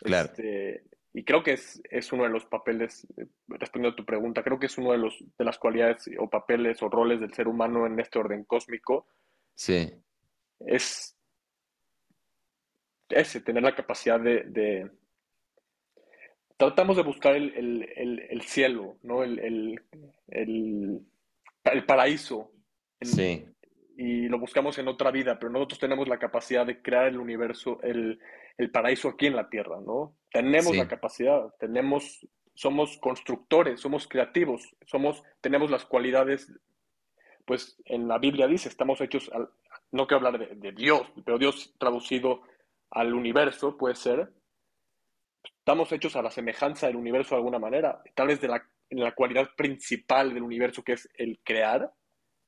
[0.00, 0.28] Claro.
[0.28, 4.42] Este, y creo que es, es, uno de los papeles, eh, respondiendo a tu pregunta,
[4.42, 7.48] creo que es uno de, los, de las cualidades o papeles o roles del ser
[7.48, 9.06] humano en este orden cósmico.
[9.54, 9.90] Sí.
[10.60, 11.18] Es
[13.08, 14.44] ese, tener la capacidad de...
[14.44, 14.90] de...
[16.56, 19.22] Tratamos de buscar el, el, el, el cielo, ¿no?
[19.22, 19.80] El,
[21.86, 22.50] paraíso.
[23.00, 23.46] Sí.
[23.96, 27.80] Y lo buscamos en otra vida, pero nosotros tenemos la capacidad de crear el universo,
[27.82, 28.18] el,
[28.58, 30.16] el paraíso aquí en la tierra, ¿no?
[30.30, 30.76] Tenemos sí.
[30.76, 36.52] la capacidad, tenemos, somos constructores, somos creativos, somos, tenemos las cualidades,
[37.46, 39.48] pues en la Biblia dice, estamos hechos, al,
[39.92, 42.42] no quiero hablar de, de, Dios, pero Dios traducido
[42.90, 44.32] al universo puede ser,
[45.44, 49.00] estamos hechos a la semejanza del universo de alguna manera, tal vez de la, en
[49.00, 51.92] la cualidad principal del universo que es el crear,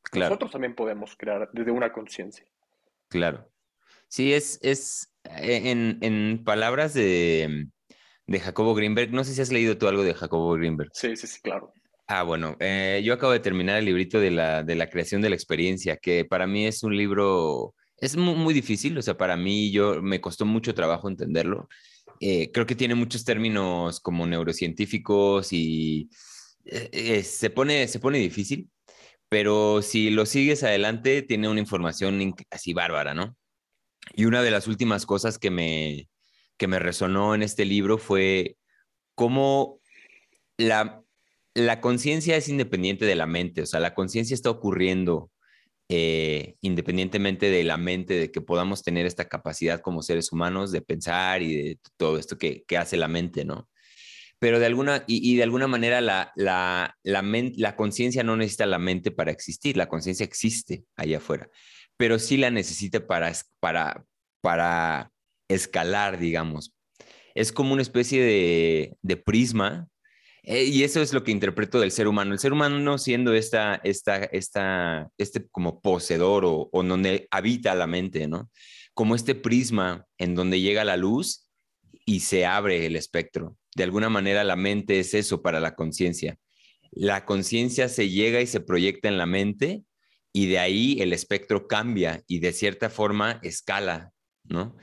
[0.02, 0.30] claro.
[0.30, 2.44] nosotros también podemos crear desde una conciencia.
[3.08, 3.48] Claro.
[4.08, 7.66] Sí, es, es en, en palabras de,
[8.26, 10.90] de Jacobo Greenberg, no sé si has leído tú algo de Jacobo Greenberg.
[10.92, 11.72] Sí, sí, sí, claro.
[12.06, 15.28] Ah, bueno, eh, yo acabo de terminar el librito de la, de la creación de
[15.28, 19.36] la experiencia, que para mí es un libro, es muy, muy difícil, o sea, para
[19.36, 21.68] mí yo me costó mucho trabajo entenderlo.
[22.18, 26.10] Eh, creo que tiene muchos términos como neurocientíficos y
[26.64, 28.68] eh, se, pone, se pone difícil,
[29.28, 33.36] pero si lo sigues adelante, tiene una información así bárbara, ¿no?
[34.14, 36.08] Y una de las últimas cosas que me,
[36.56, 38.56] que me resonó en este libro fue
[39.14, 39.80] cómo
[40.56, 41.02] la,
[41.54, 45.30] la conciencia es independiente de la mente, o sea, la conciencia está ocurriendo
[45.92, 50.82] eh, independientemente de la mente, de que podamos tener esta capacidad como seres humanos de
[50.82, 53.68] pensar y de todo esto que, hace la mente, ¿no?
[54.40, 57.22] Pero de alguna, y, de alguna manera la, la, la,
[57.56, 61.48] la conciencia no necesita la mente para existir, la conciencia existe allá afuera,
[61.98, 64.02] pero sí la necesita para, para,
[64.40, 65.12] para
[65.48, 66.74] escalar, digamos.
[67.34, 69.88] Es como una especie de, de prisma
[70.42, 72.32] eh, y eso es lo que interpreto del ser humano.
[72.32, 77.74] El ser humano no siendo esta, esta, esta, este como poseedor o, o donde habita
[77.74, 78.50] la mente, ¿no?
[78.94, 81.46] Como este prisma en donde llega la luz
[82.06, 83.56] y se abre el espectro.
[83.74, 86.38] De alguna manera la mente es eso para la conciencia.
[86.90, 89.84] La conciencia se llega y se proyecta en la mente
[90.32, 94.12] y de ahí el espectro cambia y de cierta forma escala,
[94.44, 94.76] ¿no?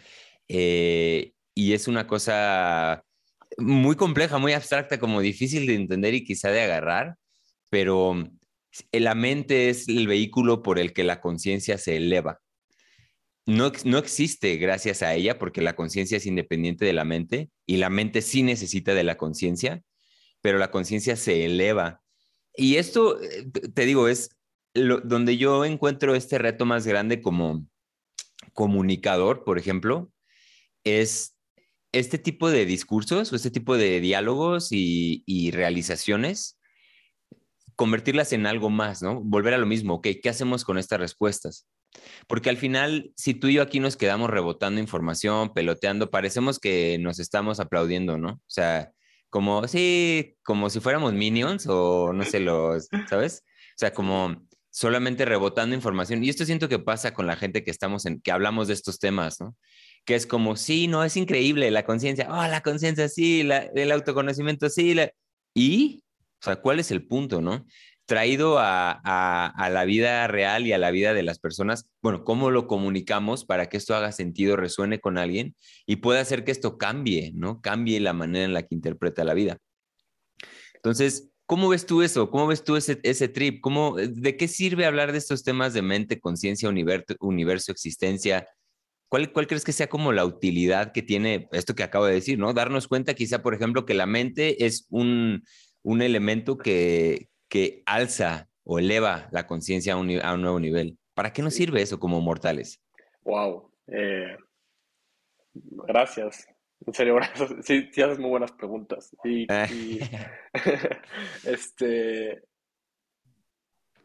[0.48, 3.04] Eh, y es una cosa
[3.58, 7.16] muy compleja, muy abstracta, como difícil de entender y quizá de agarrar,
[7.70, 8.16] pero
[8.92, 12.40] la mente es el vehículo por el que la conciencia se eleva.
[13.48, 17.78] No, no existe gracias a ella porque la conciencia es independiente de la mente y
[17.78, 19.82] la mente sí necesita de la conciencia,
[20.42, 22.02] pero la conciencia se eleva.
[22.54, 24.38] Y esto, eh, te digo, es
[24.76, 27.66] donde yo encuentro este reto más grande como
[28.54, 30.12] comunicador, por ejemplo,
[30.84, 31.38] es
[31.92, 36.60] este tipo de discursos o este tipo de diálogos y, realizaciones,
[37.76, 39.22] convertirlas en algo más, ¿no?
[39.22, 41.68] Volver a lo mismo, ok, ¿qué hacemos con estas respuestas?
[42.28, 46.98] Porque al final, si tú y yo aquí nos quedamos rebotando información, peloteando, parecemos que
[47.00, 48.30] nos estamos aplaudiendo, ¿no?
[48.30, 48.92] O sea,
[49.30, 53.44] como, sí, como si fuéramos minions o no sé, los, ¿sabes?
[53.46, 56.24] O sea, como solamente rebotando información.
[56.24, 59.00] Y esto siento que pasa con la gente que estamos en, que hablamos de estos
[59.00, 59.56] temas, ¿no?
[60.08, 64.70] que es como, sí, no, es increíble la conciencia, oh, la conciencia, sí, el autoconocimiento,
[64.70, 64.96] sí,
[65.54, 66.02] y,
[66.42, 67.66] o sea, ¿cuál es el punto, no?
[68.08, 72.50] Traído a, a, la vida real y a la vida de las personas, bueno, ¿cómo
[72.50, 76.78] lo comunicamos para que esto haga sentido, resuene con alguien y pueda hacer que esto
[76.78, 77.62] cambie, ¿no?
[77.62, 79.58] Cambie la manera en la que interpreta la vida.
[80.76, 82.30] Entonces, ¿Cómo ves tú eso?
[82.30, 83.62] ¿Cómo ves tú ese, ese trip?
[83.62, 88.46] ¿Cómo, ¿De qué sirve hablar de estos temas de mente, conciencia, universo, universo, existencia,
[89.10, 92.54] ¿Cuál, crees que sea como la utilidad que tiene esto que acabo de decir, ¿no?
[92.54, 95.44] Darnos cuenta quizá, por ejemplo, que la mente es un,
[95.84, 100.98] elemento que, que, alza o eleva la conciencia a, un, nuevo nivel.
[101.14, 102.82] ¿Para qué nos sirve eso como mortales?
[103.24, 103.72] Wow.
[103.88, 104.38] Eh,
[105.54, 106.48] gracias.
[106.86, 107.54] En serio, gracias.
[107.62, 109.16] Sí, sí haces muy buenas preguntas.
[109.24, 109.48] Y,
[111.46, 112.44] este,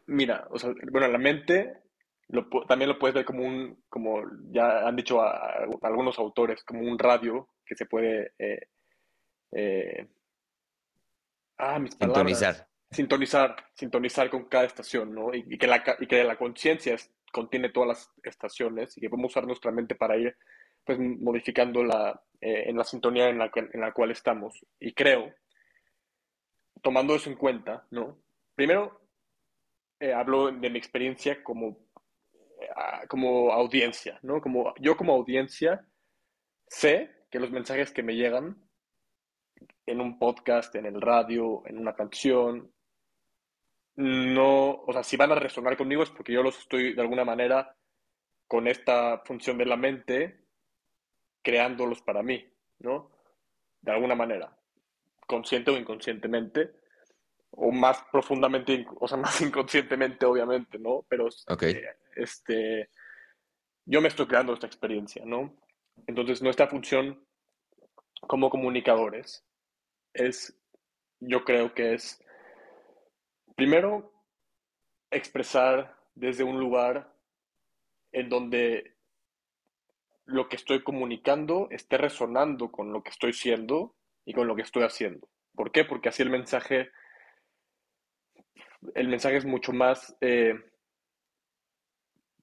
[0.06, 1.82] mira, o sea, bueno, la mente
[2.66, 5.20] también lo puedes ver como un, como ya han dicho
[5.82, 8.32] algunos autores, como un radio que se puede...
[8.38, 8.60] Eh,
[9.52, 10.08] eh,
[11.58, 12.66] ah, mis sintonizar.
[12.92, 15.34] Sintonizar, sintonizar con cada estación, ¿no?
[15.34, 16.96] Y, que, la, y que la conciencia
[17.32, 20.36] contiene todas las estaciones y que podemos usar nuestra mente para ir
[20.84, 24.64] pues modificando la, eh, en la sintonía en la, en la cual estamos.
[24.78, 25.32] Y creo,
[26.82, 28.18] tomando eso en cuenta, ¿no?
[28.54, 29.00] Primero,
[30.14, 31.78] hablo de mi experiencia como
[33.08, 34.40] como audiencia, ¿no?
[34.40, 35.86] Como, yo como audiencia
[36.68, 38.56] sé que los mensajes que me llegan
[39.86, 42.72] en un podcast, en el radio, en una canción,
[43.96, 47.24] no, o sea, si van a resonar conmigo es porque yo los estoy de alguna
[47.24, 47.76] manera
[48.46, 50.42] con esta función de la mente
[51.42, 52.46] creándolos para mí,
[52.78, 53.10] ¿no?
[53.80, 54.56] De alguna manera,
[55.26, 56.72] consciente o inconscientemente,
[57.50, 61.04] o más profundamente, o sea, más inconscientemente, obviamente, ¿no?
[61.08, 61.72] Pero okay.
[61.72, 62.90] Eh, este,
[63.84, 65.56] yo me estoy creando esta experiencia, ¿no?
[66.06, 67.26] Entonces, nuestra función
[68.20, 69.44] como comunicadores
[70.14, 70.56] es,
[71.20, 72.22] yo creo que es,
[73.56, 74.12] primero,
[75.10, 77.12] expresar desde un lugar
[78.12, 78.96] en donde
[80.24, 84.62] lo que estoy comunicando esté resonando con lo que estoy siendo y con lo que
[84.62, 85.28] estoy haciendo.
[85.54, 85.84] ¿Por qué?
[85.84, 86.90] Porque así el mensaje,
[88.94, 90.54] el mensaje es mucho más eh,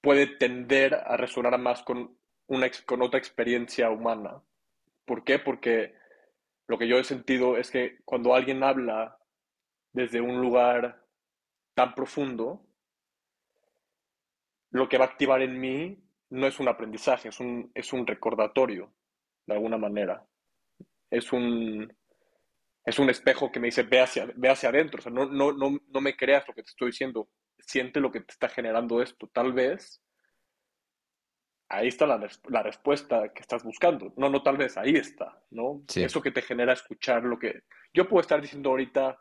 [0.02, 2.18] puede tender a resonar más con,
[2.48, 4.42] una, con otra experiencia humana.
[5.06, 5.40] ¿Por qué?
[5.40, 5.96] Porque
[6.68, 9.18] lo que yo he sentido es que cuando alguien habla
[9.92, 10.99] desde un lugar
[11.80, 12.62] tan profundo,
[14.72, 15.98] lo que va a activar en mí
[16.30, 18.94] no es un aprendizaje, es un, es un recordatorio,
[19.46, 20.28] de alguna manera.
[21.10, 21.96] Es un,
[22.84, 25.54] es un espejo que me dice, ve hacia, ve hacia adentro, o sea, no, no,
[25.54, 29.02] no, no me creas lo que te estoy diciendo, siente lo que te está generando
[29.02, 29.30] esto.
[29.34, 30.04] Tal vez
[31.70, 34.14] ahí está la, la, respuesta que estás buscando.
[34.18, 35.82] No, no, tal vez ahí está, ¿no?
[35.96, 37.64] Eso que te genera escuchar lo que...
[37.94, 39.18] Yo puedo estar diciendo ahorita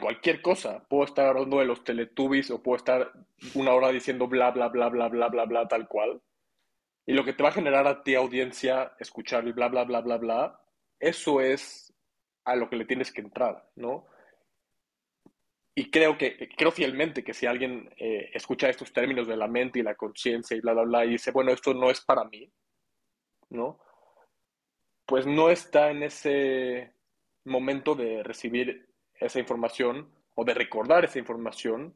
[0.00, 0.86] cualquier cosa.
[0.88, 3.12] Puedo estar hablando de los Teletubbies o puedo estar
[3.54, 6.22] una hora diciendo bla, bla, bla, bla, bla, bla, bla, tal cual.
[7.06, 10.00] Y lo que te va a generar a ti, audiencia, escuchar el bla, bla, bla,
[10.00, 10.60] bla, bla,
[10.98, 11.94] eso es
[12.44, 14.06] a lo que le tienes que entrar, ¿no?
[15.74, 19.78] Y creo que, creo fielmente que si alguien eh, escucha estos términos de la mente
[19.78, 22.50] y la conciencia y bla, bla, bla, y dice, bueno, esto no es para mí,
[23.50, 23.78] ¿no?
[25.04, 26.94] Pues no está en ese
[27.44, 28.88] momento de recibir
[29.20, 31.94] esa información o de recordar esa información.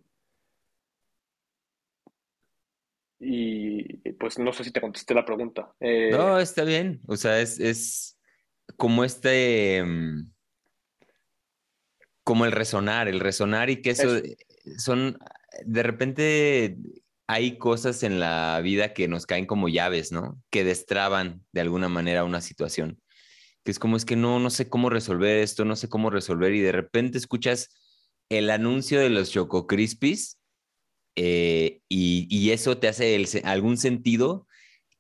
[3.18, 5.74] Y pues no sé si te contesté la pregunta.
[5.80, 7.00] Eh, no, está bien.
[7.06, 8.18] O sea, es, es
[8.76, 10.30] como este, mm,
[12.24, 14.20] como el resonar, el resonar y que eso,
[14.78, 15.18] son,
[15.66, 16.76] de repente
[17.26, 20.40] hay cosas en la vida que nos caen como llaves, ¿no?
[20.50, 23.00] Que destraban de alguna manera una situación
[23.70, 26.60] es como es que no, no sé cómo resolver esto, no sé cómo resolver y
[26.60, 27.68] de repente escuchas
[28.28, 30.38] el anuncio de los Choco Crispies
[31.16, 34.46] eh, y, eso te hace algún sentido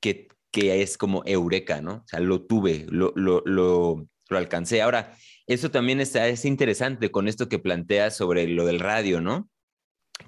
[0.00, 1.94] que, que, es como eureka, ¿no?
[1.94, 4.82] O sea, lo tuve, lo, lo, lo, lo alcancé.
[4.82, 9.48] Ahora, eso también está, es interesante con esto que planteas sobre lo del radio, ¿no?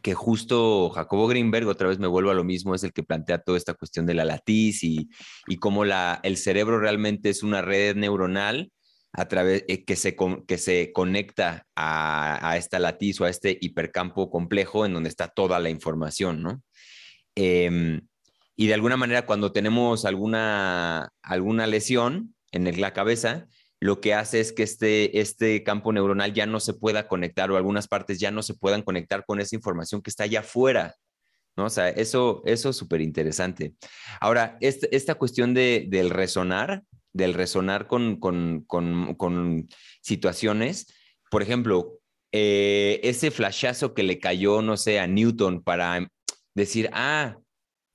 [0.00, 3.42] Que justo Jacobo Greenberg, otra vez me vuelvo a lo mismo, es el que plantea
[3.42, 5.09] toda esta cuestión de la latiz y,
[5.46, 8.70] y cómo la, el cerebro realmente es una red neuronal
[9.12, 13.59] a través eh, que, se, que se conecta a, a, esta latiz o a este
[13.61, 16.62] hipercampo complejo en donde está toda la información, ¿no?
[17.35, 18.00] Em,
[18.57, 23.46] y de alguna manera cuando tenemos alguna, alguna lesión en la cabeza,
[23.83, 27.57] lo que hace es que este, este campo neuronal ya no se pueda conectar o
[27.57, 30.95] algunas partes ya no se puedan conectar con esa información que está allá afuera.
[31.57, 31.64] ¿no?
[31.64, 33.75] O sea, eso, eso es súper interesante.
[34.21, 39.68] Ahora, este, esta cuestión de, del resonar, del resonar con, con, con, con
[40.01, 40.87] situaciones,
[41.29, 41.99] por ejemplo,
[42.31, 46.09] eh, ese flashazo que le cayó, no sé, a Newton para
[46.55, 47.37] decir, ah,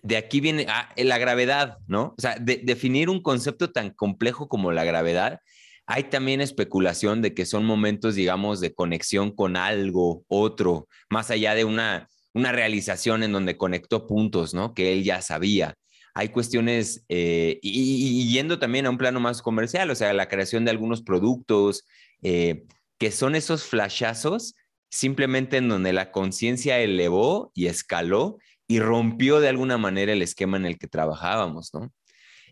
[0.03, 2.13] de aquí viene ah, la gravedad, ¿no?
[2.17, 5.39] O sea, definir un concepto tan complejo como la gravedad
[5.87, 11.55] hay también especulación de que son momentos, digamos, de conexión con algo, otro, más allá
[11.55, 14.73] de una, una realización en donde conectó puntos, ¿no?
[14.73, 15.75] Que él ya sabía.
[16.13, 20.65] Hay cuestiones, eh, y, yendo también a un plano más comercial, o sea, la creación
[20.65, 21.85] de algunos productos,
[22.21, 22.65] eh,
[22.97, 24.55] que son esos flashazos
[24.89, 30.57] simplemente en donde la conciencia elevó y escaló y rompió de alguna manera el esquema
[30.57, 31.93] en el que trabajábamos, ¿no?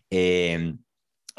[0.08, 0.74] Eh,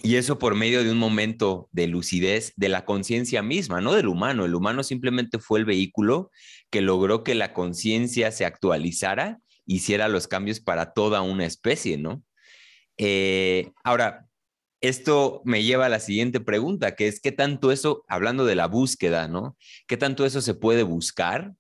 [0.04, 4.08] y eso por medio de un momento de lucidez de la conciencia misma, no del
[4.08, 4.46] humano.
[4.46, 6.32] El humano simplemente fue el vehículo
[6.70, 12.24] que logró que la conciencia se actualizara, hiciera los cambios para toda una especie, ¿no?
[12.98, 14.28] Eh, ahora,
[14.82, 18.68] esto me lleva a la siguiente pregunta, que es, ¿qué tanto eso, hablando de la
[18.68, 19.58] búsqueda, ¿no?
[19.88, 21.54] ¿Qué tanto eso se puede buscar?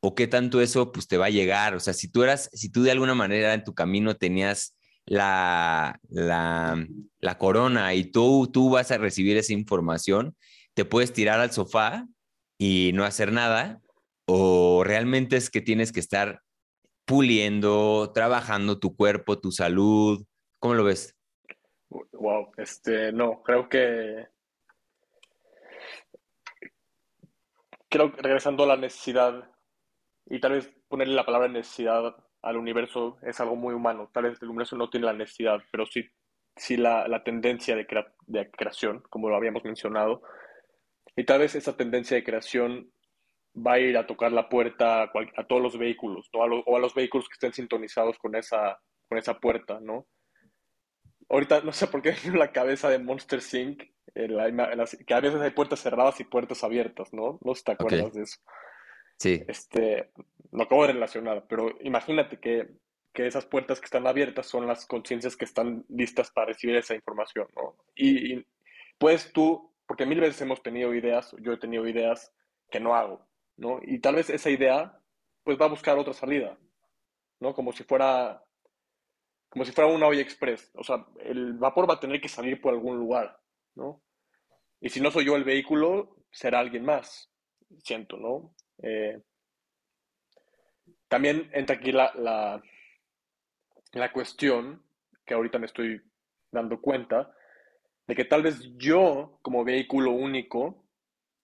[0.00, 1.74] ¿O qué tanto eso pues te va a llegar?
[1.74, 4.73] O sea, si tú eras, si tú de alguna manera en tu camino tenías
[5.06, 10.36] la, la, corona y tú, tú vas a recibir esa información,
[10.74, 12.06] te puedes tirar al sofá
[12.58, 13.80] y no hacer nada,
[14.26, 16.40] o realmente es que tienes que estar
[17.04, 20.24] puliendo, trabajando tu cuerpo, tu salud.
[20.58, 21.14] ¿Cómo lo ves?
[21.90, 24.26] Wow, este, no, creo que
[27.88, 29.48] creo que regresando a la necesidad
[30.26, 34.10] y tal vez ponerle la palabra necesidad al universo es algo muy humano.
[34.12, 36.08] Tal vez el universo no tiene la necesidad, pero sí,
[36.54, 37.86] sí la, la tendencia de,
[38.26, 40.22] de, creación, como lo habíamos mencionado.
[41.16, 42.90] Y tal vez esa tendencia de creación
[43.54, 46.40] va a ir a tocar la puerta a, todos los vehículos, ¿no?
[46.40, 50.06] o a los vehículos que estén sintonizados con esa, con esa puerta, ¿no?
[51.28, 53.82] Ahorita no sé por qué en la cabeza de Monster Inc.
[54.14, 57.38] que a veces hay puertas cerradas y puertas abiertas, ¿no?
[57.42, 58.40] No sé si te acuerdas de eso.
[59.18, 59.42] Sí.
[59.46, 60.10] Este,
[60.54, 62.68] lo acabo de relacionar, pero imagínate que,
[63.12, 66.94] que esas puertas que están abiertas son las conciencias que están listas para recibir esa
[66.94, 67.76] información, ¿no?
[67.96, 68.46] Y,
[68.96, 72.32] puedes tú, porque mil veces hemos tenido ideas, yo he tenido ideas
[72.70, 73.26] que no hago,
[73.56, 73.80] ¿no?
[73.82, 74.96] Y tal vez esa idea,
[75.42, 76.56] pues va a buscar otra salida,
[77.40, 77.52] ¿no?
[77.52, 78.40] Como si fuera,
[79.48, 80.70] como si fuera una olla express.
[80.74, 83.36] O sea, el vapor va a tener que salir por algún lugar,
[83.74, 84.00] ¿no?
[84.80, 87.28] Y si no soy yo el vehículo, será alguien más,
[87.82, 88.54] siento, ¿no?
[88.80, 89.20] Eh,
[91.14, 92.60] también entra aquí la, la,
[93.92, 94.82] la cuestión
[95.24, 96.02] que ahorita me estoy
[96.50, 97.32] dando cuenta
[98.08, 100.84] de que tal vez yo, como vehículo único,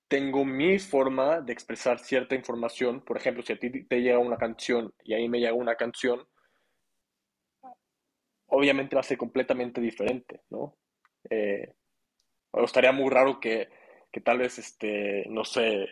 [0.08, 3.04] tengo mi forma de expresar cierta información.
[3.04, 5.76] Por ejemplo, si a ti te llega una canción y a mí me llega una
[5.76, 6.26] canción,
[8.46, 10.76] obviamente va a ser completamente diferente, ¿no?
[11.30, 11.74] Eh,
[12.54, 13.68] estaría muy raro que,
[14.10, 15.86] que tal vez, este, no sé,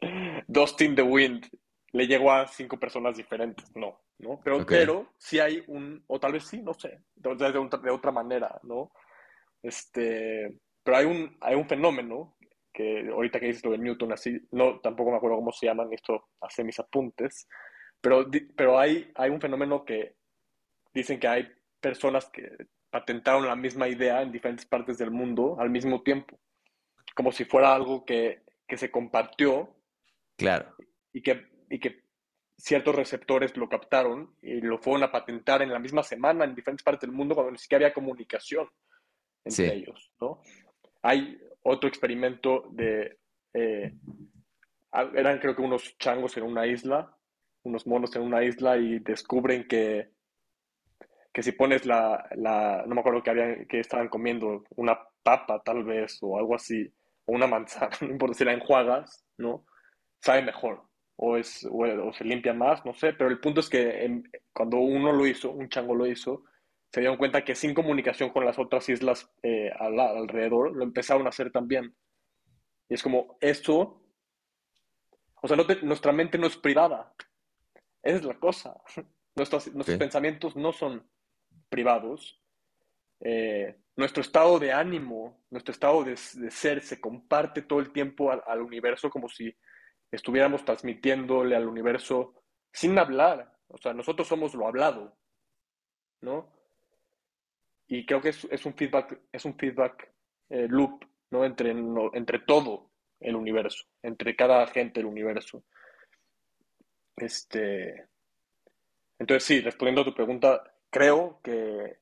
[0.48, 1.48] Dustin the Wind
[1.92, 4.40] le llegó a cinco personas diferentes, no, ¿no?
[4.44, 8.60] Pero, pero sí hay un, o tal vez sí, no sé, de, de, otra manera,
[8.62, 8.92] ¿no?
[9.62, 12.36] Este, pero hay un, hay un fenómeno
[12.72, 15.92] que ahorita que dices lo de Newton, así, no, tampoco me acuerdo cómo se llaman,
[15.92, 17.48] esto hace mis apuntes,
[18.00, 18.26] pero,
[18.56, 20.14] pero hay, hay un fenómeno que
[20.92, 21.48] dicen que hay
[21.80, 22.50] personas que
[22.90, 26.38] patentaron la misma idea en diferentes partes del mundo al mismo tiempo,
[27.14, 29.74] como si fuera algo que, que se compartió.
[30.36, 30.74] Claro.
[31.12, 32.02] Y que y que
[32.58, 36.82] ciertos receptores lo captaron y lo fueron a patentar en la misma semana en diferentes
[36.82, 38.68] partes del mundo cuando ni siquiera había comunicación
[39.44, 40.42] entre ellos, ¿no?
[41.02, 43.18] Hay otro experimento de...
[43.54, 43.94] Eh,
[45.14, 47.16] eran creo que unos changos en una isla,
[47.62, 50.10] unos monos en una isla y descubren que,
[51.32, 55.62] que si pones la, la no me acuerdo que, habían, que estaban comiendo, una papa
[55.62, 56.92] tal vez o algo así,
[57.26, 59.64] o una manzana, no importa si la enjuagas, ¿no?
[60.20, 60.87] Sabe mejor
[61.20, 65.10] o, es, o, se limpia más, no sé, pero el punto es que cuando uno
[65.10, 66.44] lo hizo, un chango lo hizo,
[66.92, 71.30] se dieron cuenta que sin comunicación con las otras islas eh, alrededor, lo empezaron a
[71.30, 71.92] hacer también.
[72.88, 74.00] Y es como, esto,
[75.42, 77.12] o sea, nuestra mente no es privada,
[78.02, 78.80] esa es la cosa.
[79.34, 81.08] Nuestros, nuestros pensamientos no son
[81.68, 82.42] privados.
[83.20, 88.60] Eh, nuestro estado de ánimo, nuestro estado de, ser se comparte todo el tiempo al
[88.60, 89.54] universo como si
[90.10, 92.34] estuviéramos transmitiéndole al universo
[92.72, 93.54] sin hablar.
[93.68, 95.16] O sea, nosotros somos lo hablado,
[96.20, 96.52] ¿no?
[97.86, 100.12] Y creo que es, un feedback, es un feedback
[100.50, 101.44] eh, loop, ¿no?
[101.44, 102.90] Entre, entre todo
[103.20, 105.64] el universo, entre cada agente del universo.
[107.16, 108.06] Este.
[109.18, 111.98] Entonces, sí, respondiendo a tu pregunta, creo que,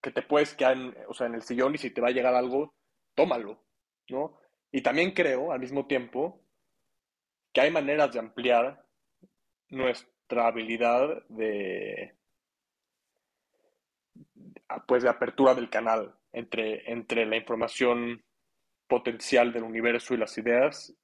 [0.00, 2.12] que te puedes quedar en, o sea, en el sillón y si te va a
[2.12, 2.74] llegar algo,
[3.14, 3.64] tómalo,
[4.08, 4.38] ¿no?
[4.70, 6.41] Y también creo, al mismo tiempo,
[7.52, 8.84] que hay maneras de ampliar
[9.68, 12.14] nuestra habilidad de
[14.86, 18.24] pues de apertura del canal entre, entre la información
[18.86, 20.94] potencial del universo y las ideas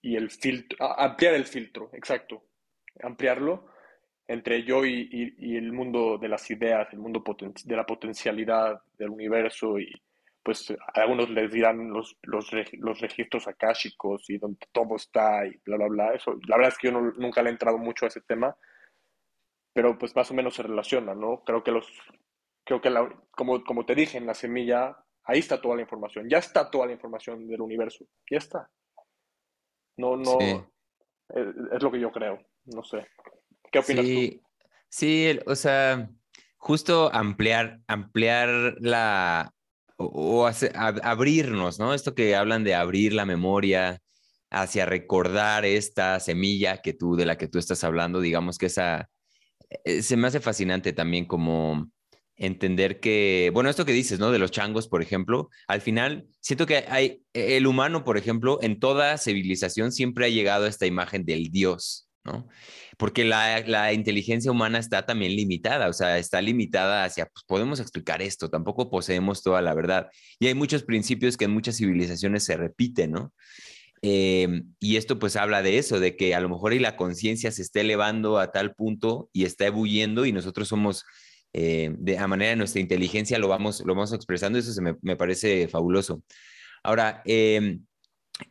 [0.00, 2.44] y el filtro, ampliar el filtro, exacto,
[3.02, 3.66] ampliarlo
[4.26, 7.22] entre yo y, el mundo de las ideas, el mundo
[7.64, 9.90] de la potencialidad del universo y,
[10.44, 15.78] pues algunos les dirán los, los, los, registros akáshicos y donde todo está y bla,
[15.78, 16.14] bla, bla.
[16.14, 18.54] Eso, la verdad es que yo nunca le he entrado mucho a ese tema,
[19.72, 21.42] pero pues más o menos se relaciona, ¿no?
[21.44, 21.90] Creo que los,
[22.62, 26.28] creo que la, como, como te dije, en la semilla, ahí está toda la información,
[26.28, 28.70] ya está toda la información del universo, ya está.
[29.96, 33.06] No, no, es, lo que yo creo, no sé.
[33.72, 34.40] ¿Qué opinas sí.
[34.40, 34.48] tú?
[34.90, 36.10] Sí, o sea,
[36.58, 39.54] justo ampliar, ampliar la,
[39.96, 40.46] o,
[41.02, 41.94] abrirnos, ¿no?
[41.94, 44.00] Esto que hablan de abrir la memoria
[44.50, 49.08] hacia recordar esta semilla que tú, de la que tú estás hablando, digamos que esa,
[49.84, 51.90] eh, se me hace fascinante también como
[52.36, 54.30] entender que, bueno, esto que dices, ¿no?
[54.30, 58.80] De los changos, por ejemplo, al final siento que hay, el humano, por ejemplo, en
[58.80, 62.48] toda civilización siempre ha llegado a esta imagen del Dios, ¿no?
[62.96, 68.22] porque la, inteligencia humana está también limitada, o sea, está limitada hacia, pues podemos explicar
[68.22, 70.08] esto, tampoco poseemos toda la verdad.
[70.38, 73.32] Y hay muchos principios que en muchas civilizaciones se repiten, ¿no?
[74.02, 77.50] Em, y esto pues habla de eso, de que a lo mejor y la conciencia
[77.50, 81.04] se está elevando a tal punto y está ebulliendo y nosotros somos,
[81.52, 85.16] eh, de a manera de nuestra inteligencia lo vamos, lo vamos expresando, eso se me,
[85.16, 86.22] parece fabuloso.
[86.82, 87.78] Ahora, eh,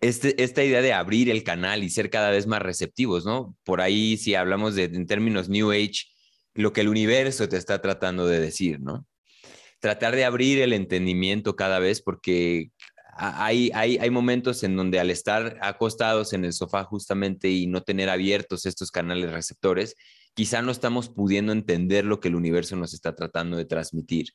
[0.01, 3.55] este, esta idea de abrir el canal y ser cada vez más receptivos, ¿no?
[3.63, 6.05] Por ahí, si hablamos de, en términos New Age,
[6.53, 9.05] lo que el universo te está tratando de decir, ¿no?
[9.79, 12.71] Tratar de abrir el entendimiento cada vez porque
[13.15, 17.83] hay, hay, hay momentos en donde al estar acostados en el sofá justamente y no
[17.83, 19.95] tener abiertos estos canales receptores,
[20.33, 24.29] quizá no estamos pudiendo entender lo que el universo nos está tratando de transmitir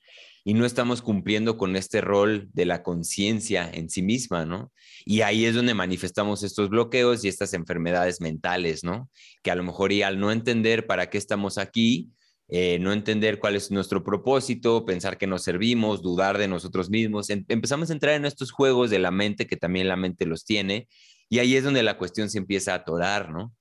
[0.45, 4.73] y no estamos cumpliendo con este rol de la conciencia en sí misma, ¿no?
[5.05, 9.11] Y ahí es donde manifestamos estos bloqueos y estas enfermedades mentales, ¿no?
[9.43, 12.11] Que a lo mejor y al no entender para qué estamos aquí,
[12.49, 17.29] eh, no entender cuál es nuestro propósito, pensar que nos servimos, dudar de nosotros mismos,
[17.29, 20.45] em, empezamos a entrar en estos juegos de la mente que también la mente los
[20.45, 20.89] tiene
[21.29, 23.55] y ahí es donde la cuestión se empieza a atorar, ¿no?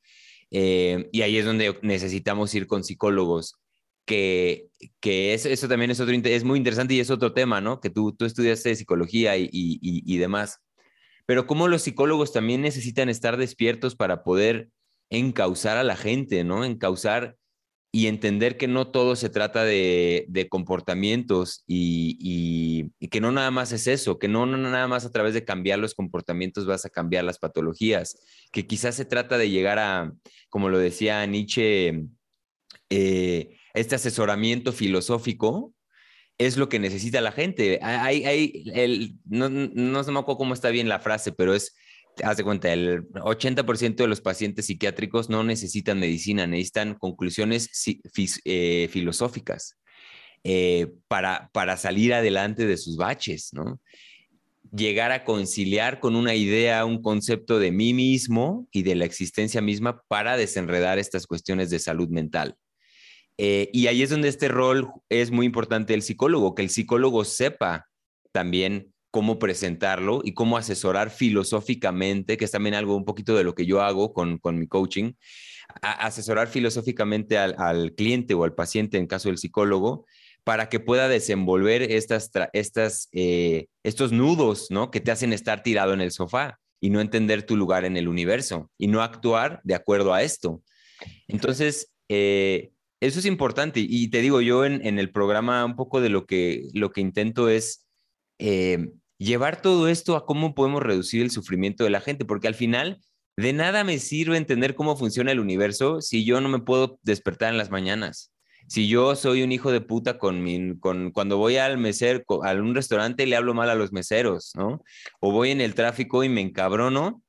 [0.51, 3.59] Eh, y ahí es donde necesitamos ir con psicólogos,
[4.07, 7.79] que, que eso, eso, también es, otro, es muy interesante y es otro tema, ¿no?
[7.81, 10.61] Que tú, tú estudiaste psicología y, y, y demás.
[11.27, 14.69] Pero cómo los psicólogos también necesitan estar despiertos para poder
[15.09, 16.63] encauzar a la gente, ¿no?
[16.63, 17.35] Encauzar
[17.91, 22.17] y entender que no todo se trata de, de comportamientos y,
[22.99, 25.45] y, que no nada más es eso, que no, no, nada más a través de
[25.45, 28.19] cambiar los comportamientos vas a cambiar las patologías,
[28.51, 30.13] que quizás se trata de llegar a,
[30.49, 32.05] como lo decía Nietzsche,
[32.89, 35.73] eh, este asesoramiento filosófico
[36.37, 37.79] es lo que necesita la gente.
[37.81, 41.75] Hay, hay el, no, no, no me acuerdo cómo está bien la frase, pero es
[42.23, 47.69] haz de cuenta, el 80% de los pacientes psiquiátricos no necesitan medicina, necesitan conclusiones
[48.45, 49.77] eh, filosóficas
[50.43, 53.79] eh, para, para salir adelante de sus baches, ¿no?
[54.75, 59.61] Llegar a conciliar con una idea, un concepto de mí mismo y de la existencia
[59.61, 62.55] misma para desenredar estas cuestiones de salud mental.
[63.37, 67.23] Eh, y ahí es donde este rol es muy importante el psicólogo, que el psicólogo
[67.23, 67.87] sepa
[68.31, 73.55] también cómo presentarlo y cómo asesorar filosóficamente, que es también algo un poquito de lo
[73.55, 75.13] que yo hago con, con mi coaching,
[75.81, 80.05] asesorar filosóficamente al, al, cliente o al paciente en caso del psicólogo
[80.43, 84.91] para que pueda desenvolver estas, estas, eh, estos nudos ¿no?
[84.91, 88.07] que te hacen estar tirado en el sofá y no entender tu lugar en el
[88.07, 90.61] universo y no actuar de acuerdo a esto.
[91.27, 96.09] Entonces, eh, eso es importante y te digo, yo en, el programa un poco de
[96.09, 97.85] lo que, lo que intento es
[98.39, 102.55] eh, llevar todo esto a cómo podemos reducir el sufrimiento de la gente, porque al
[102.55, 102.99] final
[103.35, 107.51] de nada me sirve entender cómo funciona el universo si yo no me puedo despertar
[107.51, 108.33] en las mañanas.
[108.67, 112.53] Si yo soy un hijo de puta con mi, con, cuando voy al mesero, a
[112.53, 114.83] un restaurante le hablo mal a los meseros, ¿no?
[115.21, 117.21] O voy en el tráfico y me encabrono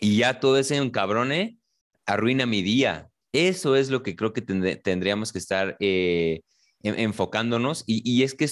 [0.00, 1.58] y ya todo ese encabrone
[2.06, 3.11] arruina mi día.
[3.32, 6.42] Eso es lo que creo que tendríamos que estar eh,
[6.82, 8.48] enfocándonos y, es que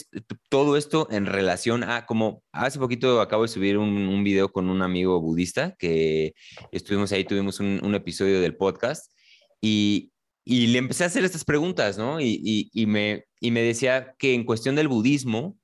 [0.49, 4.83] todo esto en relación a como hace poquito acabo de subir un, video con un
[4.83, 6.35] amigo budista que
[6.73, 9.13] estuvimos ahí, tuvimos un, episodio del podcast
[9.61, 10.13] y,
[10.47, 12.21] le empecé a hacer estas preguntas, ¿no?
[12.21, 15.59] Y, me, y me decía que en cuestión del budismo,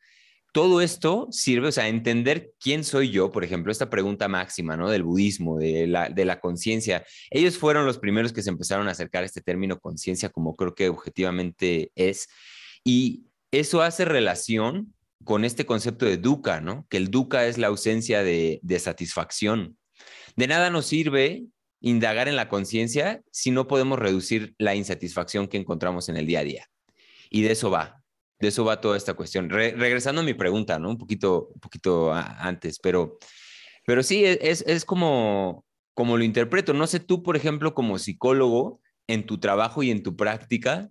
[0.56, 4.88] todo esto sirve, o sea, entender quién soy yo, por ejemplo, esta pregunta máxima, ¿no?
[4.88, 7.04] Del budismo, de la, de la conciencia.
[7.30, 10.74] Ellos fueron los primeros que se empezaron a acercar a este término conciencia como creo
[10.74, 12.28] que objetivamente es.
[12.84, 14.94] Y eso hace relación
[15.24, 16.86] con este concepto de dukkha, ¿no?
[16.88, 19.76] Que el dukkha es la ausencia de, satisfacción.
[20.36, 21.44] De nada nos sirve
[21.82, 26.40] indagar en la conciencia si no podemos reducir la insatisfacción que encontramos en el día
[26.40, 26.66] a día.
[27.28, 28.02] Y de eso va,
[28.38, 29.50] de eso va toda esta cuestión.
[29.50, 30.90] regresando a mi pregunta, ¿no?
[30.90, 33.18] Un poquito, un poquito antes, pero,
[33.86, 35.64] pero sí, es, es como,
[35.94, 36.72] como lo interpreto.
[36.72, 40.90] No sé tú, por ejemplo, como psicólogo, en tu trabajo y en tu práctica,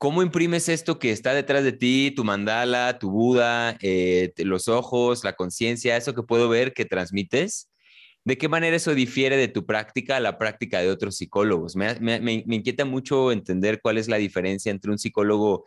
[0.00, 5.24] ¿Cómo imprimes esto que está detrás de ti, tu mandala, tu Buda, eh, los ojos,
[5.24, 7.70] la conciencia, eso que puedo ver que transmites?
[8.24, 11.76] ¿De qué manera eso difiere de tu práctica a la práctica de otros psicólogos?
[11.76, 15.66] Me, me, me, inquieta mucho entender cuál es la diferencia entre un psicólogo,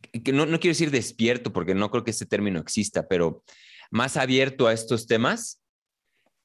[0.00, 3.42] que no, no quiero decir despierto, porque no creo que ese término exista, pero
[3.90, 5.60] más abierto a estos temas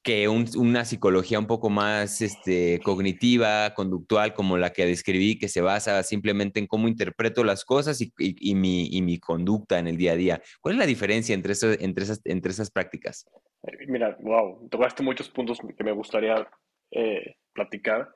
[0.06, 5.60] que una psicología un poco más este, cognitiva, conductual, como la que describí, que se
[5.60, 9.96] basa simplemente en cómo interpreto las cosas y, y, mi, y mi, conducta en el
[9.96, 10.42] día a día.
[10.60, 13.28] ¿Cuál es la diferencia entre, eso, entre, esas, entre esas prácticas?
[13.64, 16.48] Eh, mira, wow, tocaste muchos puntos que me gustaría
[16.92, 18.08] eh, platicar.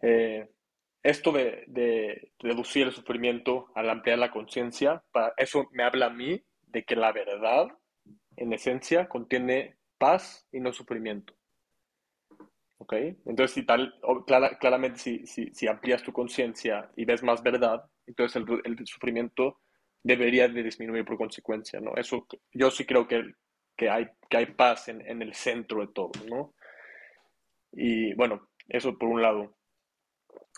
[0.00, 0.48] Eh,
[1.08, 5.02] esto de, de, reducir el sufrimiento al ampliar la conciencia,
[5.38, 7.68] eso me habla a mí de que la verdad,
[8.36, 11.34] en esencia, contiene paz y no sufrimiento.
[12.76, 12.92] ¿Ok?
[13.24, 13.94] Entonces, si tal,
[14.60, 19.60] claramente si, si, si, amplías tu conciencia y ves más verdad, entonces el, el, sufrimiento
[20.02, 21.96] debería de disminuir por consecuencia, ¿no?
[21.96, 23.32] Eso, yo sí creo que,
[23.76, 26.54] que, hay, que hay paz en, en el centro de todo, ¿no?
[27.72, 29.57] Y bueno, eso por un lado.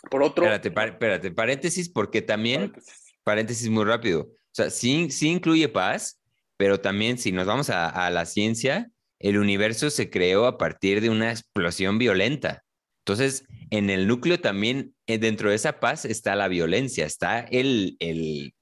[0.09, 0.45] Por otro...
[0.45, 3.13] Espérate, espérate, paréntesis, porque también, paréntesis.
[3.23, 6.19] paréntesis muy rápido, o sea, sí, sí incluye paz,
[6.57, 8.89] pero también si nos vamos a, a la ciencia,
[9.19, 12.63] el universo se creó a partir de una explosión violenta.
[13.05, 17.95] Entonces, en el núcleo también eh, dentro de esa paz está la violencia, está el,
[17.99, 18.53] el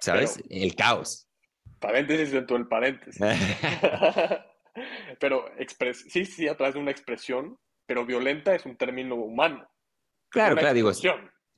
[0.00, 0.42] ¿sabes?
[0.50, 1.28] el caos.
[1.78, 3.20] Paréntesis dentro del paréntesis.
[5.20, 5.46] pero
[5.92, 9.68] sí, sí, a través de una expresión, pero violenta es un término humano.
[10.34, 10.90] Claro, claro, digo.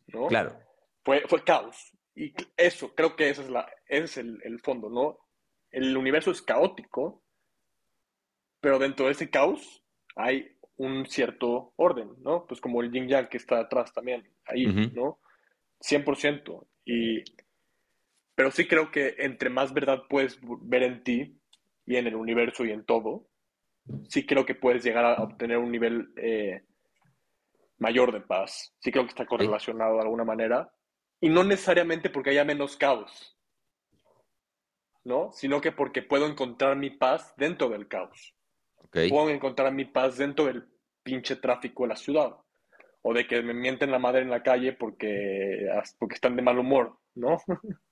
[0.08, 0.26] ¿no?
[0.26, 0.58] Claro.
[1.02, 1.92] Fue, fue caos.
[2.14, 5.18] Y eso, creo que ese es, la, es el, el fondo, ¿no?
[5.70, 7.24] El universo es caótico,
[8.60, 9.82] pero dentro de ese caos
[10.14, 12.46] hay un cierto orden, ¿no?
[12.46, 15.20] Pues como el yin yang que está atrás también, ahí, ¿no?
[15.80, 16.66] 100%.
[16.84, 17.24] Y,
[18.34, 21.40] pero sí creo que entre más verdad puedes ver en ti
[21.86, 23.26] y en el universo y en todo,
[24.08, 26.62] sí creo que puedes llegar a obtener un nivel eh,
[27.78, 28.74] mayor de paz.
[28.80, 30.72] Sí creo que está correlacionado de alguna manera.
[31.20, 33.38] Y no necesariamente porque haya menos caos,
[35.04, 35.32] ¿no?
[35.32, 38.34] Sino que porque puedo encontrar mi paz dentro del caos.
[38.90, 40.68] Puedo encontrar mi paz dentro del
[41.02, 42.36] pinche tráfico de la ciudad.
[43.02, 45.68] O de que me mienten la madre en la calle porque,
[45.98, 47.38] porque están de mal humor, ¿no?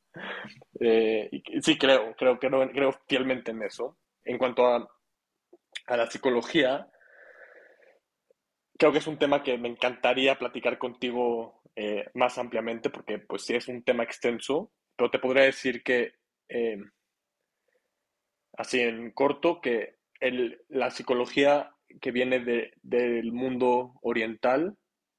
[0.79, 1.29] Eh,
[1.61, 3.99] sí, creo, creo, creo, creo fielmente en eso.
[4.23, 4.89] En cuanto a,
[5.87, 6.89] a la psicología,
[8.79, 13.45] creo que es un tema que me encantaría platicar contigo eh, más ampliamente porque pues
[13.45, 16.15] sí es un tema extenso, pero te podría decir que,
[16.49, 16.79] eh,
[18.57, 19.97] así en corto, que
[20.69, 24.77] la psicología que viene del mundo oriental,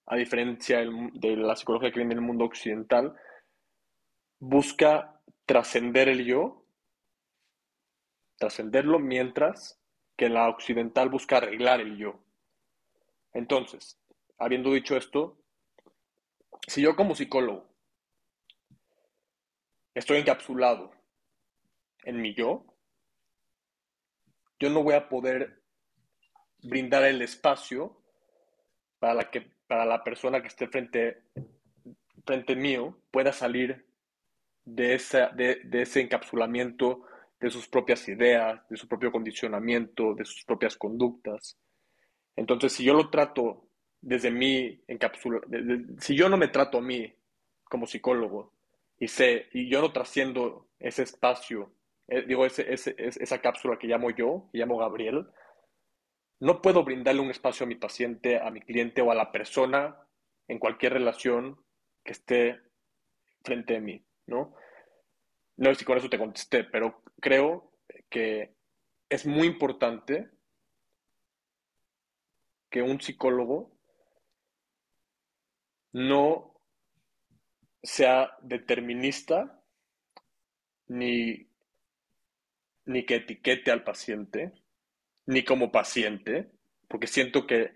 [0.08, 3.14] a diferencia de la psicología que viene del mundo occidental,
[4.40, 6.66] busca trascender el yo,
[8.38, 9.80] trascenderlo, mientras
[10.18, 12.25] que la occidental busca arreglar el yo.
[13.36, 14.00] Entonces,
[14.40, 15.38] habiendo dicho esto,
[16.68, 17.70] si yo como psicólogo
[19.94, 20.92] estoy encapsulado
[22.06, 22.66] en mi yo,
[24.58, 25.62] yo no voy a poder
[26.64, 28.02] brindar el espacio
[29.00, 31.24] para, la que, para la persona que esté frente,
[32.26, 33.86] frente mío pueda salir
[34.64, 37.06] de, esa, de, de ese encapsulamiento
[37.42, 41.58] de sus propias ideas, de su propio condicionamiento, de sus propias conductas.
[42.36, 43.68] Entonces, si yo lo trato
[44.02, 45.42] desde mí, encapsula,
[46.00, 47.14] si yo no me trato a mí
[47.64, 48.54] como psicólogo
[49.00, 51.72] y sé, y yo no trasciendo ese espacio
[52.08, 55.28] eh, digo, ese, esa cápsula que llamo yo, que llamo Gabriel,
[56.40, 59.98] no puedo brindarle un espacio a mi paciente, a mi cliente o a la persona
[60.48, 61.60] en cualquier relación
[62.04, 62.60] que esté
[63.44, 64.56] frente a mí, ¿no?
[65.58, 67.72] No sé si con eso te contesté, pero creo
[68.10, 68.54] que
[69.10, 70.30] es muy importante
[72.76, 73.72] que un psicólogo
[75.94, 76.60] no
[77.82, 79.64] sea determinista
[80.88, 81.48] ni
[82.88, 84.52] ni que etiquete al paciente,
[85.26, 86.52] ni como paciente,
[86.90, 87.76] porque siento que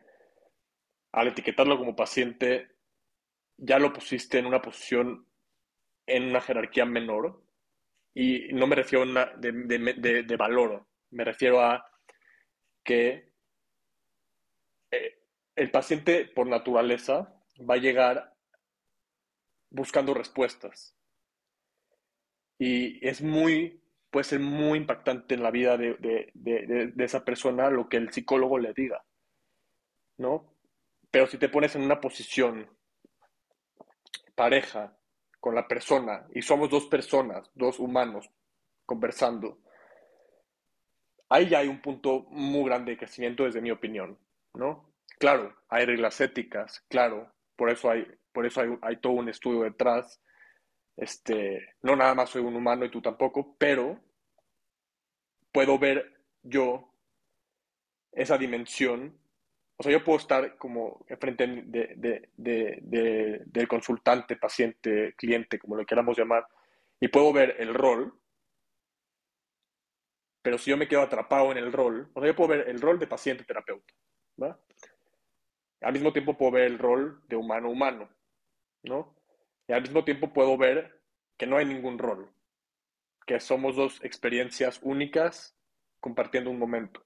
[1.13, 2.67] al etiquetarlo como paciente
[3.55, 5.25] ya lo pusiste en una posición,
[6.07, 7.41] en una jerarquía menor,
[8.13, 11.89] y no me refiero a de, valor, me refiero a
[12.83, 13.28] que
[15.59, 17.35] el paciente por naturaleza
[17.69, 18.33] va a llegar
[19.69, 20.95] buscando respuestas.
[22.57, 23.79] Y es muy
[24.09, 26.31] puede ser muy impactante en la vida de,
[26.97, 29.03] esa persona lo que el psicólogo le diga,
[30.17, 30.55] ¿no?
[31.11, 32.67] Pero si te pones en una posición
[34.35, 34.97] pareja
[35.39, 38.29] con la persona y somos dos personas, dos humanos
[38.85, 39.59] conversando,
[41.29, 44.17] ahí ya hay un punto muy grande de crecimiento desde mi opinión,
[44.55, 44.88] ¿no?
[45.19, 50.21] Claro, hay reglas éticas, claro, por eso hay, por eso hay, todo un estudio detrás,
[50.95, 53.99] este, no nada más soy un humano y tú tampoco, pero
[55.51, 56.93] puedo ver yo
[58.13, 59.19] esa dimensión.
[59.75, 65.85] O sea, yo puedo estar como enfrente de, de, del consultante, paciente, cliente, como lo
[65.85, 66.47] queramos llamar,
[66.99, 68.13] y puedo ver el rol,
[70.41, 72.79] pero si yo me quedo atrapado en el rol, o sea, yo puedo ver el
[72.79, 73.93] rol de paciente-terapeuta,
[74.41, 74.57] ¿va?
[75.81, 78.09] Al mismo tiempo puedo ver el rol de humano-humano,
[78.83, 79.15] ¿no?
[79.67, 81.01] Y al mismo tiempo puedo ver
[81.37, 82.29] que no hay ningún rol,
[83.25, 85.55] que somos dos experiencias únicas
[85.99, 87.05] compartiendo un momento.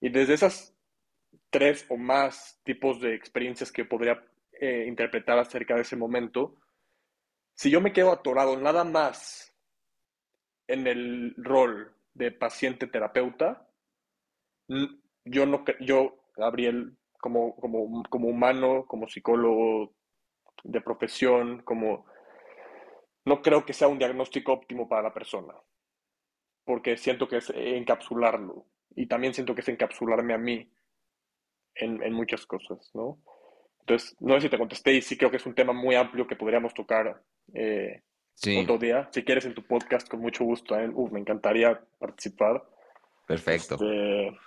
[0.00, 0.76] Y desde esas
[1.50, 4.22] tres o más tipos de experiencias que podría
[4.60, 6.56] eh, interpretar acerca de ese momento,
[7.54, 9.54] si yo me quedo atorado nada más
[10.68, 13.68] en el rol de paciente terapeuta,
[15.24, 16.96] yo no yo Gabriel
[17.26, 19.92] como, como, como humano, como psicólogo
[20.62, 22.06] de profesión, como
[23.24, 25.52] no creo que sea un diagnóstico óptimo para la persona,
[26.64, 30.70] porque siento que es encapsularlo y también siento que es encapsularme a mí
[31.74, 33.18] en, muchas cosas, ¿no?
[33.80, 36.28] Entonces, no sé si te contesté y sí creo que es un tema muy amplio
[36.28, 37.24] que podríamos tocar
[37.54, 38.02] eh,
[38.60, 39.08] otro día.
[39.10, 40.78] Si quieres en tu podcast, con mucho gusto.
[40.78, 40.88] ¿eh?
[41.10, 42.64] me encantaría participar.
[43.26, 43.74] Perfecto.
[43.74, 44.38] Este,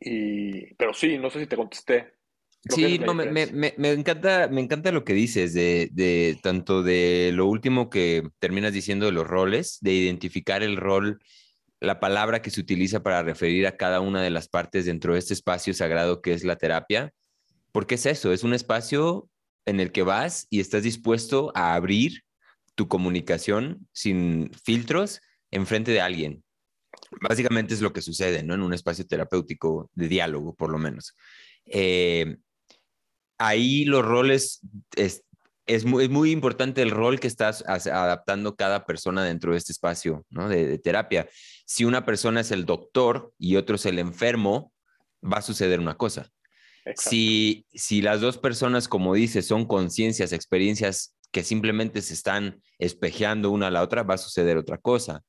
[0.00, 2.14] y, pero sí, no sé si te contesté.
[2.68, 7.30] sí, no, me, me, me, encanta, me encanta lo que dices de, de, tanto de
[7.34, 11.20] lo último que terminas diciendo de los roles, de identificar el rol,
[11.80, 15.18] la palabra que se utiliza para referir a cada una de las partes dentro de
[15.18, 17.12] este espacio sagrado que es la terapia,
[17.72, 19.28] porque es eso, es un espacio
[19.66, 22.22] en el que vas y estás dispuesto a abrir
[22.74, 25.20] tu comunicación sin filtros
[25.50, 26.43] en frente de alguien.
[27.20, 28.54] Básicamente es lo que sucede, ¿no?
[28.54, 31.14] En un espacio terapéutico de diálogo, por lo menos.
[31.66, 32.36] Eh,
[33.38, 34.60] ahí los roles,
[34.96, 40.24] es, muy, muy, importante el rol que estás adaptando cada persona dentro de este espacio,
[40.30, 40.48] ¿no?
[40.48, 41.28] De, terapia.
[41.66, 44.72] Si una persona es el doctor y otro es el enfermo,
[45.22, 46.30] va a suceder una cosa.
[46.96, 53.50] Si, si las dos personas, como dices, son conciencias, experiencias que simplemente se están espejeando
[53.50, 55.22] una a la otra, va a suceder otra cosa.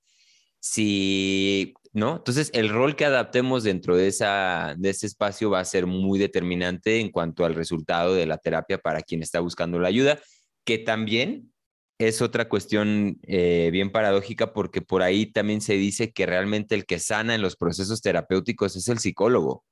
[0.67, 2.15] Si, ¿no?
[2.15, 6.17] Entonces, el rol que adaptemos dentro de, esa, de ese espacio va a ser muy
[6.17, 10.17] determinante en cuanto al resultado de la terapia para quien está buscando la ayuda,
[10.63, 11.53] que también
[11.99, 16.87] es otra cuestión eh, bien paradójica porque por ahí también se dice que realmente el
[16.87, 19.63] que sana en los procesos terapéuticos es el psicólogo.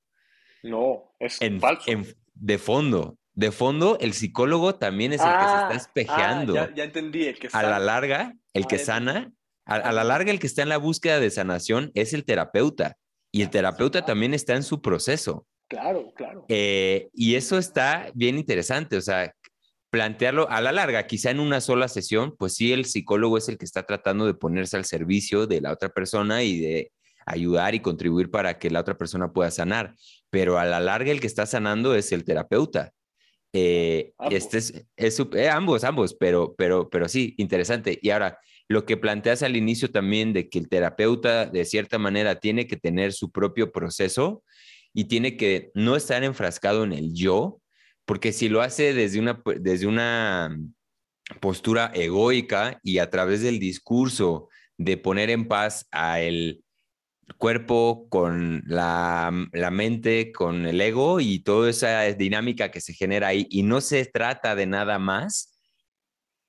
[0.61, 1.91] No, es falso.
[2.35, 6.59] de fondo, de fondo, el psicólogo también es el que se está ah, espejeando.
[6.59, 7.67] Ah, ya, entendí, el que sana.
[7.67, 9.33] A la larga, el que sana,
[9.65, 12.97] a, la larga, el que está en la búsqueda de sanación es el terapeuta.
[13.31, 15.47] Y el terapeuta también está en su proceso.
[15.67, 16.45] Claro, claro.
[16.49, 19.33] Eh, y eso está bien interesante, o sea,
[19.89, 23.57] plantearlo a la larga, quizá en una sola sesión, pues sí, el psicólogo es el
[23.57, 26.91] que está tratando de ponerse al servicio de la otra persona y de
[27.25, 29.95] ayudar y contribuir para que la otra persona pueda sanar,
[30.29, 32.91] pero a la larga el que está sanando es el terapeuta.
[33.53, 37.99] Eh, este es, eh, ambos, ambos, pero, pero, pero sí, interesante.
[38.01, 42.39] Y ahora, lo que planteas al inicio también de que el terapeuta de cierta manera
[42.39, 44.43] tiene que tener su propio proceso
[44.93, 47.59] y tiene que no estar enfrascado en el yo,
[48.05, 50.57] porque si lo hace desde una, desde una
[51.39, 56.63] postura egoica y a través del discurso de poner en paz a el
[57.37, 59.31] cuerpo, con la,
[59.71, 64.05] mente, con el ego y toda esa dinámica que se genera ahí y no se
[64.05, 65.52] trata de nada más,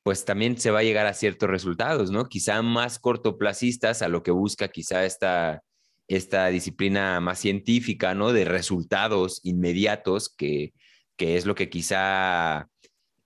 [0.04, 2.28] pues también se va a llegar a ciertos resultados, ¿no?
[2.28, 5.62] Quizá más cortoplacistas a lo que busca quizá esta,
[6.08, 8.34] esta disciplina más científica, ¿no?
[8.34, 10.74] De resultados inmediatos, que,
[11.16, 12.68] que es lo que quizá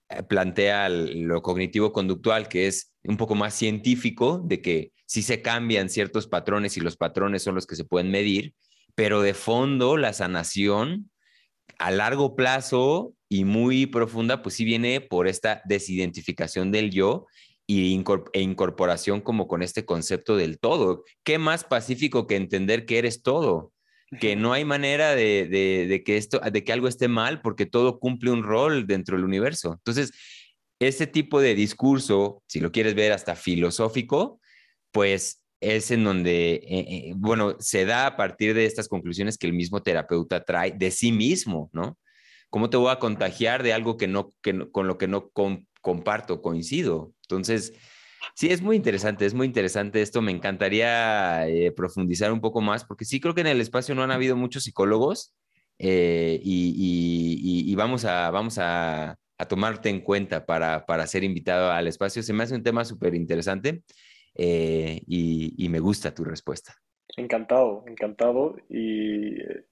[0.07, 5.89] eh, plantea lo cognitivo-conductual, que es un poco más científico, de que sí se cambian
[5.89, 8.53] ciertos patrones y los patrones son los que se pueden medir,
[8.95, 11.11] pero de fondo la sanación
[11.77, 17.27] a largo plazo y muy profunda, pues sí viene por esta desidentificación del yo
[17.67, 18.01] y
[18.33, 21.03] e incorporación como con este concepto del todo.
[21.23, 23.71] ¿Qué más pacífico que entender que eres todo?
[24.19, 27.99] Que no hay manera de, de, que esto, de que algo esté mal porque todo
[27.99, 29.73] cumple un rol dentro del universo.
[29.73, 30.11] Entonces,
[30.79, 34.41] ese tipo de discurso, si lo quieres ver hasta filosófico,
[34.91, 39.45] pues es en donde, eh, eh, bueno, se da a partir de estas conclusiones que
[39.45, 41.99] el mismo terapeuta trae de sí mismo, ¿no?
[42.49, 45.31] ¿Cómo te voy a contagiar de algo que no, que con lo que no
[45.81, 47.13] comparto, coincido?
[47.23, 47.73] Entonces,
[48.35, 50.21] sí, es muy interesante, es muy interesante esto.
[50.21, 54.03] Me encantaría eh, profundizar un poco más, porque sí creo que en el espacio no
[54.03, 55.33] han habido muchos psicólogos
[55.77, 62.23] y, vamos a, vamos a, a tomarte en cuenta para, para ser invitado al espacio.
[62.23, 63.83] Se me hace un tema súper interesante.
[64.35, 66.73] Eh, y, me gusta tu respuesta.
[67.17, 69.65] Encantado, encantado y eh,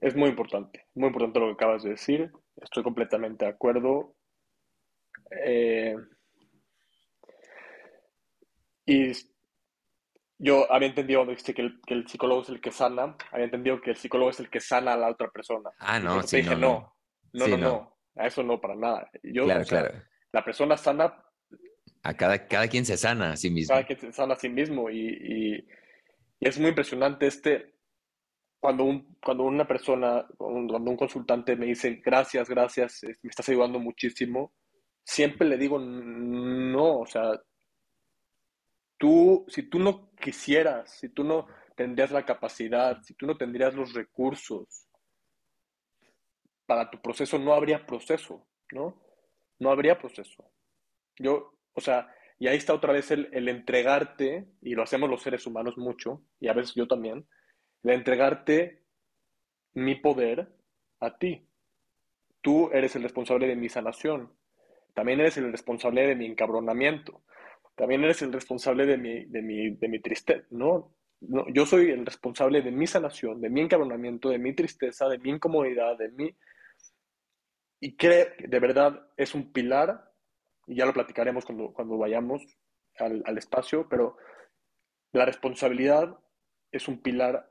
[0.00, 4.14] es muy importante, muy importante lo que acabas de decir, estoy completamente de acuerdo.
[5.44, 5.96] Eh,
[8.86, 9.12] y
[10.38, 13.44] yo había entendido cuando dijiste que el, que el, psicólogo es el que sana, había
[13.44, 15.70] entendido que el psicólogo es el que sana a la otra persona.
[15.78, 16.96] Ah, no, sí, no, no,
[17.32, 19.10] no, no, no, a eso no, para nada.
[19.22, 20.02] Yo, claro, claro.
[20.32, 21.24] La persona sana
[22.02, 23.74] a cada, cada quien se sana a sí mismo.
[23.74, 25.66] Cada quien se sana a sí mismo y,
[26.40, 27.74] es muy impresionante este,
[28.60, 33.78] cuando, un, cuando una persona, cuando un consultante me dice gracias, gracias, me estás ayudando
[33.78, 34.52] muchísimo,
[35.02, 37.40] siempre le digo no, o sea,
[38.98, 43.74] tú, si tú no quisieras, si tú no tendrías la capacidad, si tú no tendrías
[43.74, 44.86] los recursos
[46.66, 49.02] para tu proceso, no habría proceso, ¿no?
[49.58, 50.52] No habría proceso.
[51.16, 55.46] Yo o sea, y ahí está otra vez el, entregarte, y lo hacemos los seres
[55.46, 57.26] humanos mucho, y a veces yo también,
[57.82, 58.82] el entregarte
[59.74, 60.48] mi poder
[61.00, 61.46] a ti.
[62.42, 64.32] tú eres el responsable de mi sanación,
[64.94, 67.22] también eres el responsable de mi encabronamiento,
[67.76, 70.94] también eres el responsable de mi, de mi, de mi tristeza, ¿no?
[71.20, 71.46] ¿no?
[71.48, 75.30] Yo soy el responsable de mi sanación, de mi encabronamiento, de mi tristeza, de mi
[75.30, 76.34] incomodidad, de mi...
[77.80, 80.12] Y que de verdad es un pilar,
[80.66, 82.42] y ya lo platicaremos cuando, cuando vayamos
[82.98, 84.16] al, al espacio, pero
[85.12, 86.18] la responsabilidad
[86.72, 87.49] es un pilar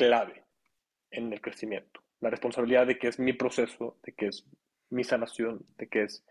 [0.00, 0.44] clave
[1.10, 2.02] en el crecimiento.
[2.20, 4.46] La responsabilidad de que es mi proceso, de que es
[4.90, 6.24] mi sanación, de que es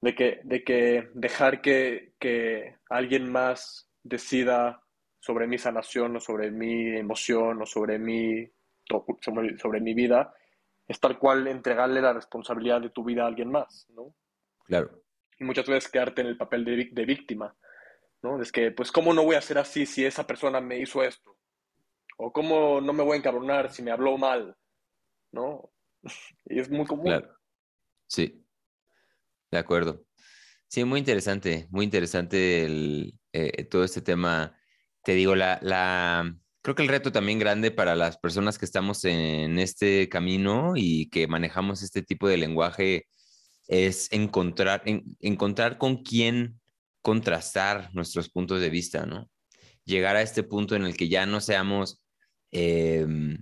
[0.00, 4.82] de que, de que dejar que, que alguien más decida
[5.20, 8.50] sobre mi sanación o sobre mi emoción o sobre mi,
[8.84, 10.34] sobre, sobre, mi vida,
[10.88, 14.12] es tal cual entregarle la responsabilidad de tu vida a alguien más, ¿no?
[14.64, 14.90] Claro.
[15.38, 17.54] Y muchas veces quedarte en el papel de, de víctima,
[18.22, 18.42] ¿no?
[18.42, 21.36] Es que, pues, ¿cómo no voy a ser así si esa persona me hizo esto?
[22.24, 24.56] O ¿cómo no me voy a encabronar si me habló mal?
[25.32, 25.72] ¿No?
[26.46, 27.06] y es muy común.
[27.06, 27.36] Claro.
[28.06, 28.46] Sí,
[29.50, 30.04] de acuerdo.
[30.68, 34.56] Sí, muy interesante, muy interesante el, eh, todo este tema.
[35.02, 39.04] Te digo, la, la, creo que el reto también grande para las personas que estamos
[39.04, 43.08] en este camino y que manejamos este tipo de lenguaje
[43.66, 44.84] es encontrar,
[45.18, 46.60] encontrar con quién
[47.00, 49.28] contrastar nuestros puntos de vista, ¿no?
[49.84, 51.98] Llegar a este punto en el que ya no seamos
[52.52, 53.38] em,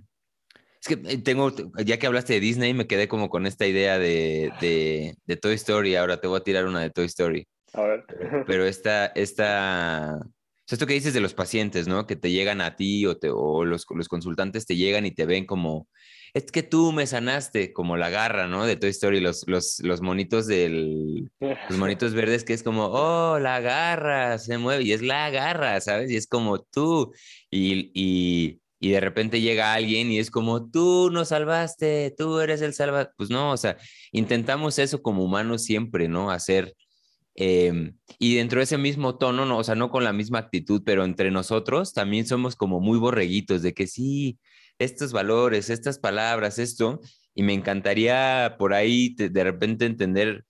[0.81, 1.53] es que eh, tengo,
[1.85, 5.95] ya que hablaste de Disney, me quedé como con esta idea de, de, Toy Story.
[5.95, 7.47] Ahora te voy a tirar una de Toy Story.
[7.73, 8.05] A ver.
[8.47, 10.19] Pero esta, esta,
[10.67, 12.07] esto que dices de los pacientes, ¿no?
[12.07, 15.25] Que te llegan a ti o, te, o los, los consultantes te llegan y te
[15.25, 15.87] ven como,
[16.33, 18.65] es que tú me sanaste, como la garra, ¿no?
[18.65, 23.37] De Toy Story, los, los, los monitos del, los monitos verdes que es como, oh,
[23.37, 26.09] la garra se mueve y es la garra, ¿sabes?
[26.09, 27.13] Y es como tú.
[27.49, 32.61] Y, y, y de repente llega alguien y es como, tú nos salvaste, tú eres
[32.61, 33.13] el salvador.
[33.15, 33.77] Pues no, o sea,
[34.11, 36.31] intentamos eso como humanos siempre, ¿no?
[36.31, 36.75] Hacer,
[37.35, 40.81] em, y dentro de ese mismo tono, no, o sea, no con la misma actitud,
[40.83, 44.39] pero entre nosotros también somos como muy borreguitos de que sí,
[44.79, 47.01] estos valores, estas palabras, esto,
[47.35, 50.43] y me encantaría por ahí de repente entender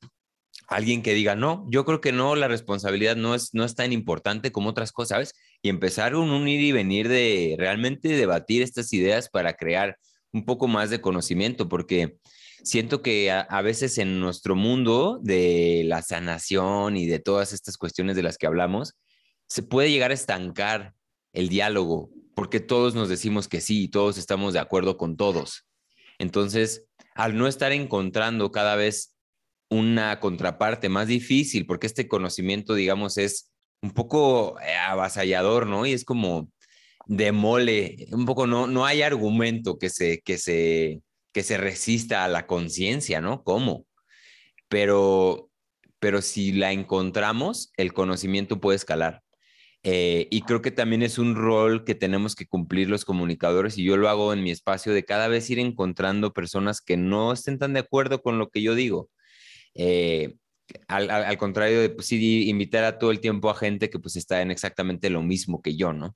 [0.71, 3.91] alguien que diga, no, yo creo que no, la responsabilidad no es, no es tan
[3.91, 5.33] importante como otras cosas, ¿sabes?
[5.61, 9.97] Y empezar un, un ir y venir de realmente debatir estas ideas para crear
[10.31, 12.17] un poco más de conocimiento, porque
[12.63, 18.15] siento que a, veces en nuestro mundo de la sanación y de todas estas cuestiones
[18.15, 18.95] de las que hablamos,
[19.47, 20.93] se puede llegar a estancar
[21.33, 25.65] el diálogo, porque todos nos decimos que sí, todos estamos de acuerdo con todos.
[26.17, 29.10] Entonces, al no estar encontrando cada vez
[29.71, 33.51] una contraparte más difícil, porque este conocimiento, digamos, es
[33.81, 35.85] un poco eh, avasallador, ¿no?
[35.85, 36.51] Y es como
[37.07, 41.01] de mole, un poco no, no hay argumento que se, que se,
[41.33, 43.43] que se resista a la conciencia, ¿no?
[43.43, 43.85] ¿Cómo?
[44.67, 45.49] Pero,
[45.99, 49.21] pero si la encontramos, el conocimiento puede escalar.
[49.83, 53.83] Eh, y creo que también es un rol que tenemos que cumplir los comunicadores y
[53.83, 57.57] yo lo hago en mi espacio de cada vez ir encontrando personas que no estén
[57.57, 59.09] tan de acuerdo con lo que yo digo
[59.75, 60.35] eh,
[60.87, 64.41] al, contrario de pues, sí, invitar a todo el tiempo a gente que pues está
[64.41, 66.15] en exactamente lo mismo que yo, ¿no?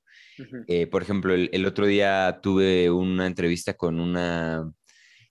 [0.67, 4.69] Eh, por ejemplo, el, otro día tuve una entrevista con una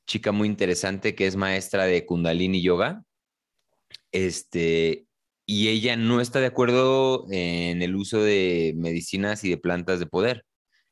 [0.06, 3.02] chica muy interesante que es maestra de Kundalini Yoga.
[4.12, 5.06] Este,
[5.46, 10.06] y ella no está de acuerdo en el uso de medicinas y de plantas de
[10.06, 10.44] poder.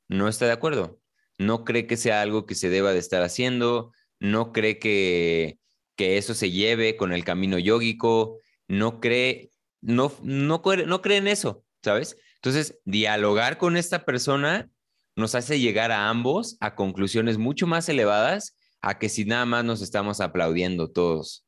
[0.09, 1.01] No está de acuerdo.
[1.39, 3.93] No cree que sea algo que se deba de estar haciendo.
[4.20, 5.59] No cree que
[5.97, 8.38] que eso se lleve con el camino yógico,
[8.68, 12.16] no cree, no, no, no cree en eso, ¿sabes?
[12.36, 14.70] Entonces, dialogar con esta persona
[15.16, 19.64] nos hace llegar a ambos a conclusiones mucho más elevadas a que si nada más
[19.64, 21.47] nos estamos aplaudiendo todos.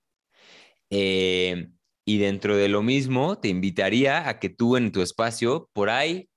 [0.91, 1.69] Eh,
[2.05, 6.29] y dentro de lo mismo, te invitaría a que tú en tu espacio, por ahí,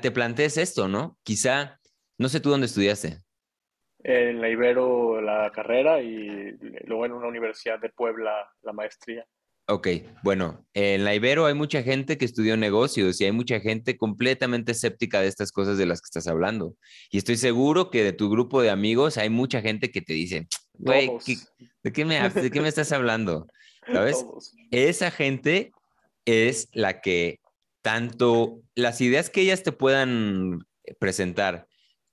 [0.00, 1.18] te plantees esto, ¿no?
[1.24, 1.80] Quizá,
[2.16, 3.25] no sé tú dónde estudiaste
[4.08, 9.26] en la Ibero la carrera y luego en una universidad de Puebla la maestría.
[9.68, 9.88] Ok,
[10.22, 14.72] bueno, en la Ibero hay mucha gente que estudió negocios y hay mucha gente completamente
[14.72, 16.76] escéptica de estas cosas de las que estás hablando.
[17.10, 20.46] Y estoy seguro que de tu grupo de amigos hay mucha gente que te dice,
[20.74, 21.10] güey,
[21.82, 23.48] ¿de, qué me, ¿de qué me estás hablando?
[23.92, 24.24] ¿Sabes?
[24.70, 25.72] Esa gente
[26.26, 27.40] es la que
[27.82, 30.60] tanto las ideas que ellas te puedan
[31.00, 31.66] presentar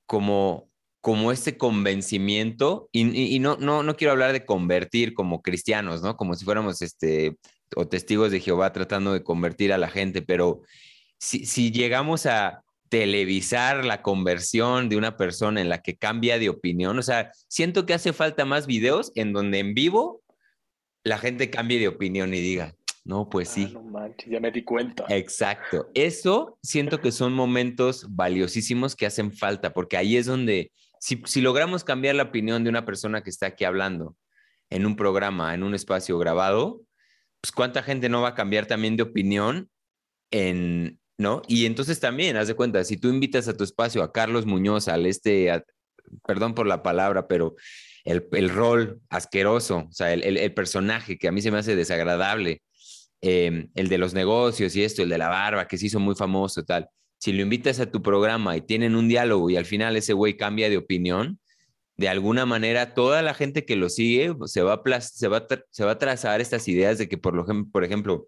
[0.08, 0.73] como
[1.04, 6.16] como este convencimiento, y, no, no, no quiero hablar de convertir como cristianos, ¿no?
[6.16, 7.36] Como si fuéramos este,
[7.76, 10.62] o testigos de Jehová tratando de convertir a la gente, pero
[11.20, 16.48] si, si llegamos a televisar la conversión de una persona en la que cambia de
[16.48, 16.98] opinión.
[16.98, 20.22] O sea, siento que hace falta más videos en donde en vivo
[21.04, 23.66] la gente cambie de opinión y diga, no, pues sí.
[23.68, 25.06] Ah, no manches, ya me di cuenta.
[25.10, 25.90] Exacto.
[25.94, 30.72] Eso siento que son momentos valiosísimos que hacen falta, porque ahí es donde,
[31.04, 34.16] si, logramos cambiar la opinión de una persona que está aquí hablando
[34.70, 36.82] en un programa, en un espacio grabado,
[37.42, 39.70] pues cuánta gente no va a cambiar también de opinión
[40.32, 41.42] en, ¿no?
[41.50, 44.88] Y entonces también, haz de cuenta, si tú invitas a tu espacio a Carlos Muñoz,
[44.88, 45.52] al este,
[46.26, 47.56] perdón por la palabra, pero
[48.06, 52.62] el, rol asqueroso, o sea, el, personaje que a mí se me hace desagradable,
[53.22, 56.16] eh, el de los negocios y esto, el de la barba, que se hizo muy
[56.16, 56.88] famoso, tal.
[57.24, 60.36] Si lo invitas a tu programa y tienen un diálogo y al final ese güey
[60.36, 61.40] cambia de opinión,
[61.96, 65.86] de alguna manera toda la gente que lo sigue se va a, se va se
[65.86, 68.28] va a trazar estas ideas de que, por, lo, por ejemplo,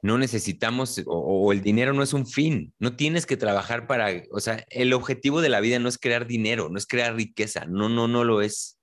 [0.00, 4.40] no necesitamos o, el dinero no es un fin, no tienes que trabajar para, o
[4.40, 7.90] sea, el objetivo de la vida no es crear dinero, no es crear riqueza, no,
[7.90, 8.78] no, no lo es.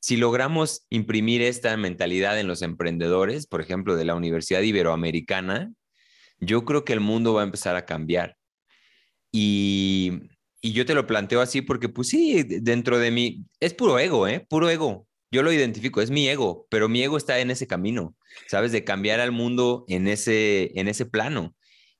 [0.00, 5.70] Si logramos imprimir esta mentalidad en los emprendedores, por ejemplo, de la Universidad Iberoamericana,
[6.40, 8.36] yo creo que el mundo va a empezar a cambiar.
[9.32, 10.12] Y,
[10.60, 14.28] y yo te lo planteo así porque, pues sí, dentro de mí, es puro ego,
[14.28, 14.46] ¿eh?
[14.48, 18.14] Puro ego yo lo identifico, es mi ego, pero mi ego está en ese camino,
[18.46, 18.70] ¿sabes?
[18.70, 21.56] De cambiar al mundo en ese, en ese plano.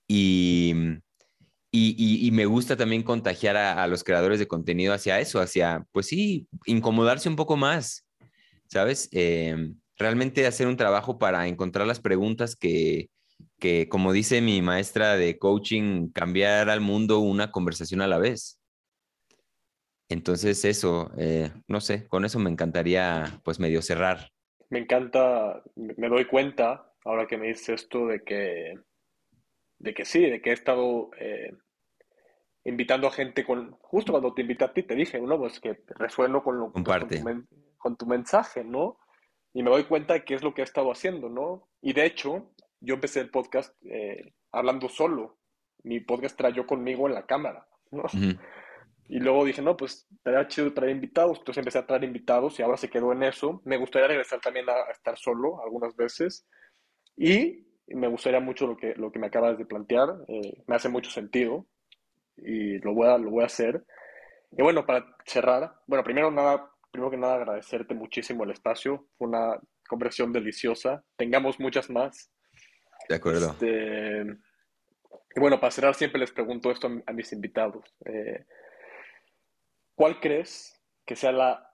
[0.07, 0.73] Y,
[1.73, 6.47] y, me gusta también contagiar a, los creadores de contenido hacia eso, hacia, pues sí,
[6.67, 8.07] incomodarse un poco más,
[8.69, 9.09] ¿sabes?
[9.11, 13.09] Em, realmente hacer un trabajo para encontrar las preguntas que,
[13.65, 18.61] que, como dice mi maestra de coaching, cambiar al mundo una conversación a la vez.
[20.11, 24.29] Entonces eso, eh, no sé, con eso me encantaría pues medio cerrar.
[24.69, 28.75] Me encanta, me doy cuenta ahora que me dices esto de que,
[29.79, 31.57] de que sí, de que he estado eh,
[32.65, 35.39] invitando a gente con, justo cuando te invité a ti te dije, ¿no?
[35.39, 37.47] Pues que resueno con, lo, con, tu,
[37.79, 38.99] con tu mensaje, ¿no?
[39.55, 41.71] Y me doy cuenta de qué es lo que he estado haciendo, ¿no?
[41.81, 42.54] Y de hecho,
[42.85, 45.39] yo empecé el podcast eh, hablando solo.
[45.83, 48.05] Mi podcast era yo conmigo en la cámara, ¿no?
[49.07, 51.39] Y luego dije, no, pues estaría chido traer invitados.
[51.39, 53.61] Entonces empecé a traer invitados y ahora se quedó en eso.
[53.65, 56.47] Me gustaría regresar también a, estar solo algunas veces.
[57.17, 60.09] Y me gustaría mucho lo que, lo que me acabas de plantear.
[60.29, 61.67] Eh, me hace mucho sentido
[62.37, 63.85] y lo voy, a, lo voy a hacer.
[64.53, 69.07] Y bueno, para cerrar, bueno, primero, nada, primero que nada agradecerte muchísimo el espacio.
[69.19, 71.05] Fue una conversación deliciosa.
[71.17, 72.31] Tengamos muchas más.
[73.09, 73.51] De acuerdo.
[73.51, 74.23] Este,
[75.37, 77.85] y bueno, para cerrar siempre les pregunto esto a, a mis invitados.
[78.05, 78.45] Eh,
[79.95, 81.71] ¿Cuál crees que sea la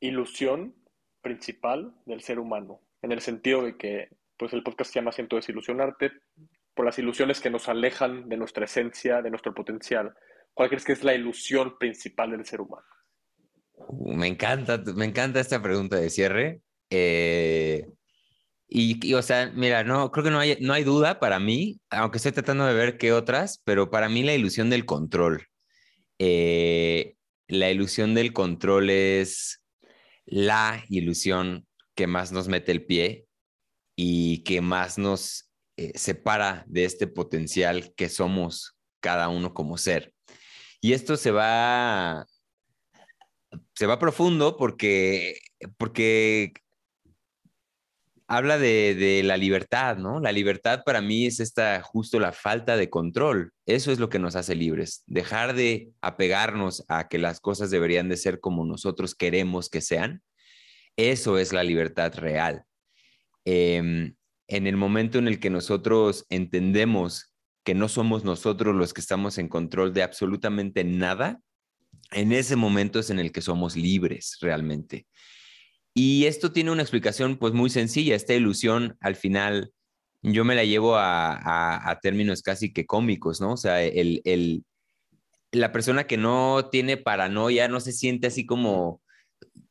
[0.00, 0.74] ilusión
[1.20, 2.80] principal del ser humano?
[3.02, 6.12] En el sentido de que pues el podcast se llama Siento desilusionarte
[6.74, 10.14] por las ilusiones que nos alejan de nuestra esencia, de nuestro potencial.
[10.54, 12.86] ¿Cuál crees que es la ilusión principal del ser humano?
[13.74, 16.62] Uh, me encanta, me encanta esta pregunta de cierre.
[16.88, 17.84] Eh,
[18.68, 22.18] y, o sea, mira, no, creo que no hay, no hay duda para mí, aunque
[22.18, 25.46] estoy tratando de ver qué otras, pero para mí la ilusión del control.
[26.18, 27.16] Eh,
[27.46, 29.62] la ilusión del control es
[30.26, 33.26] la ilusión que más nos mete el pie
[33.96, 40.12] y que más nos eh, separa de este potencial que somos cada uno como ser.
[40.82, 42.26] Y esto se va,
[43.74, 45.40] se va profundo porque,
[45.78, 46.52] porque
[48.28, 50.20] habla de, la libertad, ¿no?
[50.20, 53.52] La libertad para mí es esta justo la falta de control.
[53.66, 55.02] Eso es lo que nos hace libres.
[55.06, 60.22] Dejar de apegarnos a que las cosas deberían de ser como nosotros queremos que sean.
[60.96, 62.64] Eso es la libertad real.
[63.46, 64.14] Em,
[64.46, 69.38] en el momento en el que nosotros entendemos que no somos nosotros los que estamos
[69.38, 71.40] en control de absolutamente nada,
[72.10, 75.06] en ese momento es en el que somos libres realmente.
[76.00, 78.14] Y esto tiene una explicación pues muy sencilla.
[78.14, 79.72] Esta ilusión al final
[80.22, 83.54] yo me la llevo a, términos casi que cómicos, ¿no?
[83.54, 84.62] O sea, el,
[85.50, 89.02] la persona que no tiene paranoia no se siente así como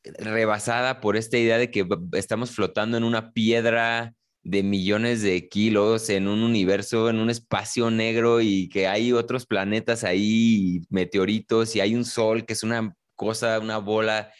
[0.03, 4.13] rebasada por esta idea de que estamos flotando en una piedra
[4.43, 9.45] de millones de kilos en un universo, en un espacio negro y que hay otros
[9.45, 14.33] planetas ahí, meteoritos y hay un sol que es una cosa, una bola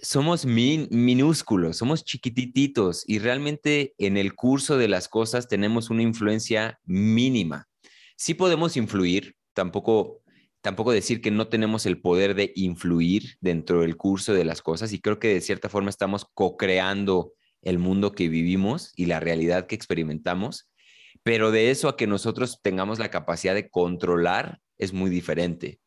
[0.00, 6.78] somos minúsculos, somos chiquititos y realmente en el curso de las cosas tenemos una influencia
[6.84, 7.68] mínima.
[8.16, 10.22] Sí podemos influir, tampoco,
[10.60, 14.92] tampoco decir que no tenemos el poder de influir dentro del curso de las cosas
[14.92, 17.32] y creo que de cierta forma estamos co-creando
[17.62, 20.70] el mundo que vivimos y la realidad que experimentamos,
[21.24, 25.80] pero de eso a que nosotros tengamos la capacidad de controlar es muy diferente.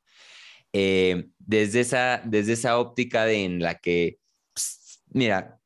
[0.74, 4.20] Eh, desde, esa, desde esa óptica de, en la que,
[4.54, 5.60] pues, mira,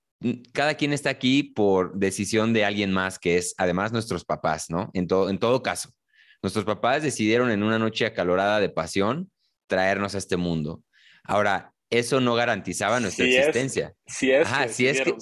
[0.53, 4.89] cada quien está aquí por decisión de alguien más, que es además nuestros papás, ¿no?
[4.93, 5.89] En todo, en todo caso,
[6.41, 9.29] nuestros papás decidieron en una noche acalorada de pasión
[9.67, 10.83] traernos a este mundo.
[11.23, 13.93] Ahora, eso no garantizaba nuestra existencia.
[14.07, 15.15] si es, que si es que,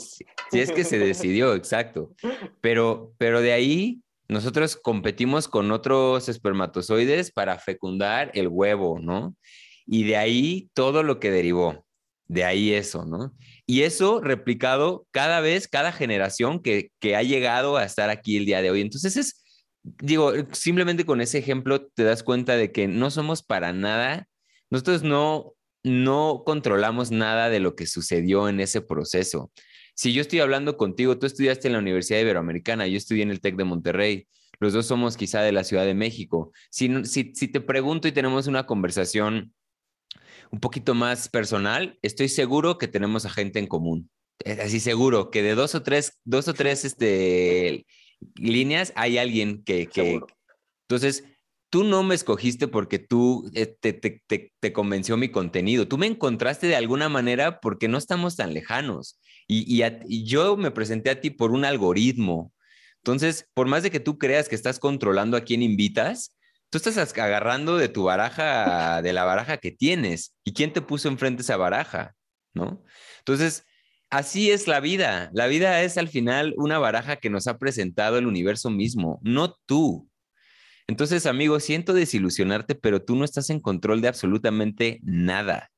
[0.52, 2.14] si es que se decidió, exacto.
[2.62, 9.36] Pero, pero de ahí nosotros competimos con otros espermatozoides para fecundar el huevo, ¿no?
[9.86, 11.86] Y de ahí todo lo que derivó,
[12.28, 13.36] de ahí eso, ¿no?
[13.66, 18.46] Y eso replicado cada vez, cada generación que, que ha llegado a estar aquí el
[18.46, 18.82] día de hoy.
[18.82, 19.44] Entonces es,
[19.84, 24.28] digo, simplemente con ese ejemplo te das cuenta de que no somos para nada,
[24.70, 25.54] nosotros no,
[25.84, 29.52] no controlamos nada de lo que sucedió en ese proceso.
[29.96, 33.42] Si yo estoy hablando contigo, tú estudiaste en la Universidad Iberoamericana, yo estudié en el
[33.42, 34.28] TEC de Monterrey,
[34.60, 36.52] los dos somos quizá de la Ciudad de México.
[36.72, 39.54] Si, si, si te pregunto y tenemos una conversación
[40.54, 44.12] un poquito más personal, estoy seguro que tenemos a gente en común.
[44.64, 47.88] Así seguro que de dos o tres, dos o tres este,
[48.36, 50.20] líneas hay alguien que, que...
[50.88, 51.24] Entonces,
[51.72, 55.88] tú no me escogiste porque tú eh, te, te, te, convenció mi contenido.
[55.88, 59.20] Tú me encontraste de alguna manera porque no estamos tan lejanos.
[59.48, 62.54] Y, y, yo me presenté a ti por un algoritmo.
[62.98, 66.38] Entonces, por más de que tú creas que estás controlando a quién invitas,
[66.74, 70.36] tú estás agarrando de tu baraja, de la baraja que tienes.
[70.44, 72.16] ¿Y quién te puso enfrente esa baraja?
[72.56, 72.84] ¿No?
[73.20, 73.66] Entonces,
[74.10, 75.30] así es la vida.
[75.34, 79.56] La vida es al final una baraja que nos ha presentado el universo mismo, no
[79.68, 80.10] tú.
[80.88, 85.70] Entonces, amigo, siento desilusionarte, pero tú no estás en control de absolutamente nada.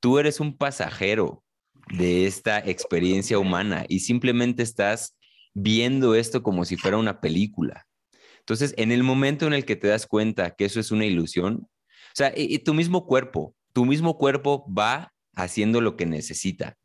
[0.00, 1.44] Tú eres un pasajero
[1.90, 5.18] de esta experiencia humana y simplemente estás
[5.52, 7.86] viendo esto como si fuera una película.
[8.50, 11.68] Entonces, en el momento en el que te das cuenta que eso es una ilusión,
[11.68, 16.76] o sea, y, tu mismo cuerpo, tu mismo cuerpo va haciendo lo que necesita.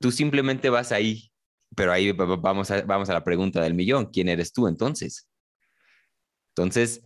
[0.00, 1.30] Tú simplemente vas ahí,
[1.76, 5.28] pero ahí vamos a, vamos a la pregunta del millón, ¿quién eres tú entonces?
[6.56, 7.04] Entonces,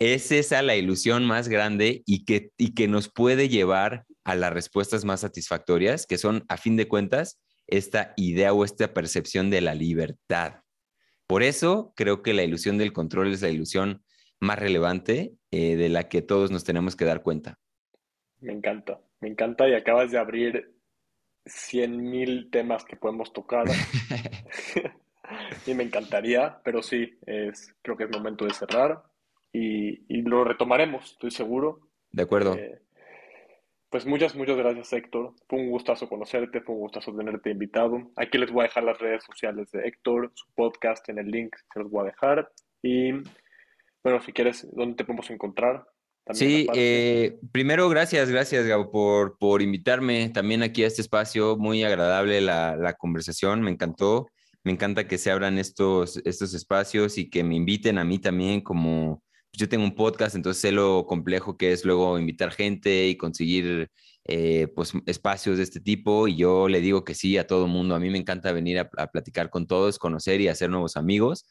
[0.00, 4.50] es esa la ilusión más grande y que, y que nos puede llevar a las
[4.50, 9.60] respuestas más satisfactorias, que son, a fin de cuentas, esta idea o esta percepción de
[9.60, 10.62] la libertad.
[11.32, 14.02] Por eso creo que la ilusión del control es la ilusión
[14.38, 17.58] más relevante eh, de la que todos nos tenemos que dar cuenta.
[18.40, 20.76] Me encanta, me encanta y acabas de abrir
[21.46, 23.64] 100.000 temas que podemos tocar.
[25.66, 29.02] y me encantaría, pero sí, es, creo que es momento de cerrar
[29.54, 31.88] y, lo retomaremos, estoy seguro.
[32.10, 32.56] De acuerdo.
[32.56, 32.82] Eh,
[33.92, 35.34] pues muchas, muchas gracias Héctor.
[35.48, 38.10] Fue un gustazo conocerte, fue un gustazo tenerte invitado.
[38.16, 41.54] Aquí les voy a dejar las redes sociales de Héctor, su podcast en el link
[41.72, 42.50] se los voy a dejar.
[42.82, 43.12] Y
[44.02, 45.86] bueno, si quieres, ¿dónde te podemos encontrar?
[46.30, 51.56] sí, eh, primero gracias, gracias Gabo por, por invitarme también aquí a este espacio.
[51.56, 54.26] Muy agradable la, la conversación, me encantó
[54.64, 58.60] me encanta que se abran estos, estos espacios y que me inviten a mí también
[58.60, 59.22] como
[59.52, 63.90] yo tengo un podcast, entonces sé lo complejo que es luego invitar gente y conseguir
[64.24, 67.94] eh, pues espacios de este tipo y yo le digo que sí a todo mundo.
[67.94, 71.46] A mí me encanta venir a, platicar con todos, conocer y hacer nuevos amigos.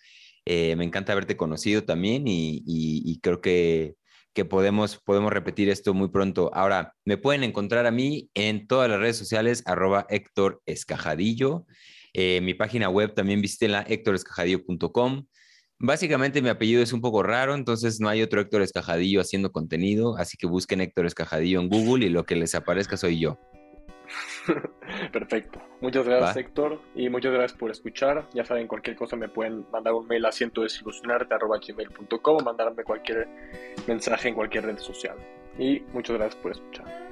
[0.45, 3.95] Eh, me encanta haberte conocido también y, y, creo que,
[4.33, 6.49] que, podemos, podemos repetir esto muy pronto.
[6.53, 11.65] Ahora, me pueden encontrar a mí en todas las redes sociales, arroba Héctor Escajadillo.
[12.13, 15.25] Eh, mi página web también visítenla, héctorescajadillo.com.
[15.83, 20.15] Básicamente mi apellido es un poco raro, entonces no hay otro Héctor Escajadillo haciendo contenido,
[20.15, 23.39] así que busquen Héctor Escajadillo en Google y lo que les aparezca soy yo.
[25.11, 25.59] Perfecto.
[25.81, 28.29] Muchas gracias, Héctor, y muchas gracias por escuchar.
[28.31, 33.27] Ya saben, cualquier cosa me pueden mandar un mail a cientodesilusionarte.com o mandarme cualquier
[33.87, 35.17] mensaje en cualquier red social.
[35.57, 37.10] Y muchas gracias por escuchar.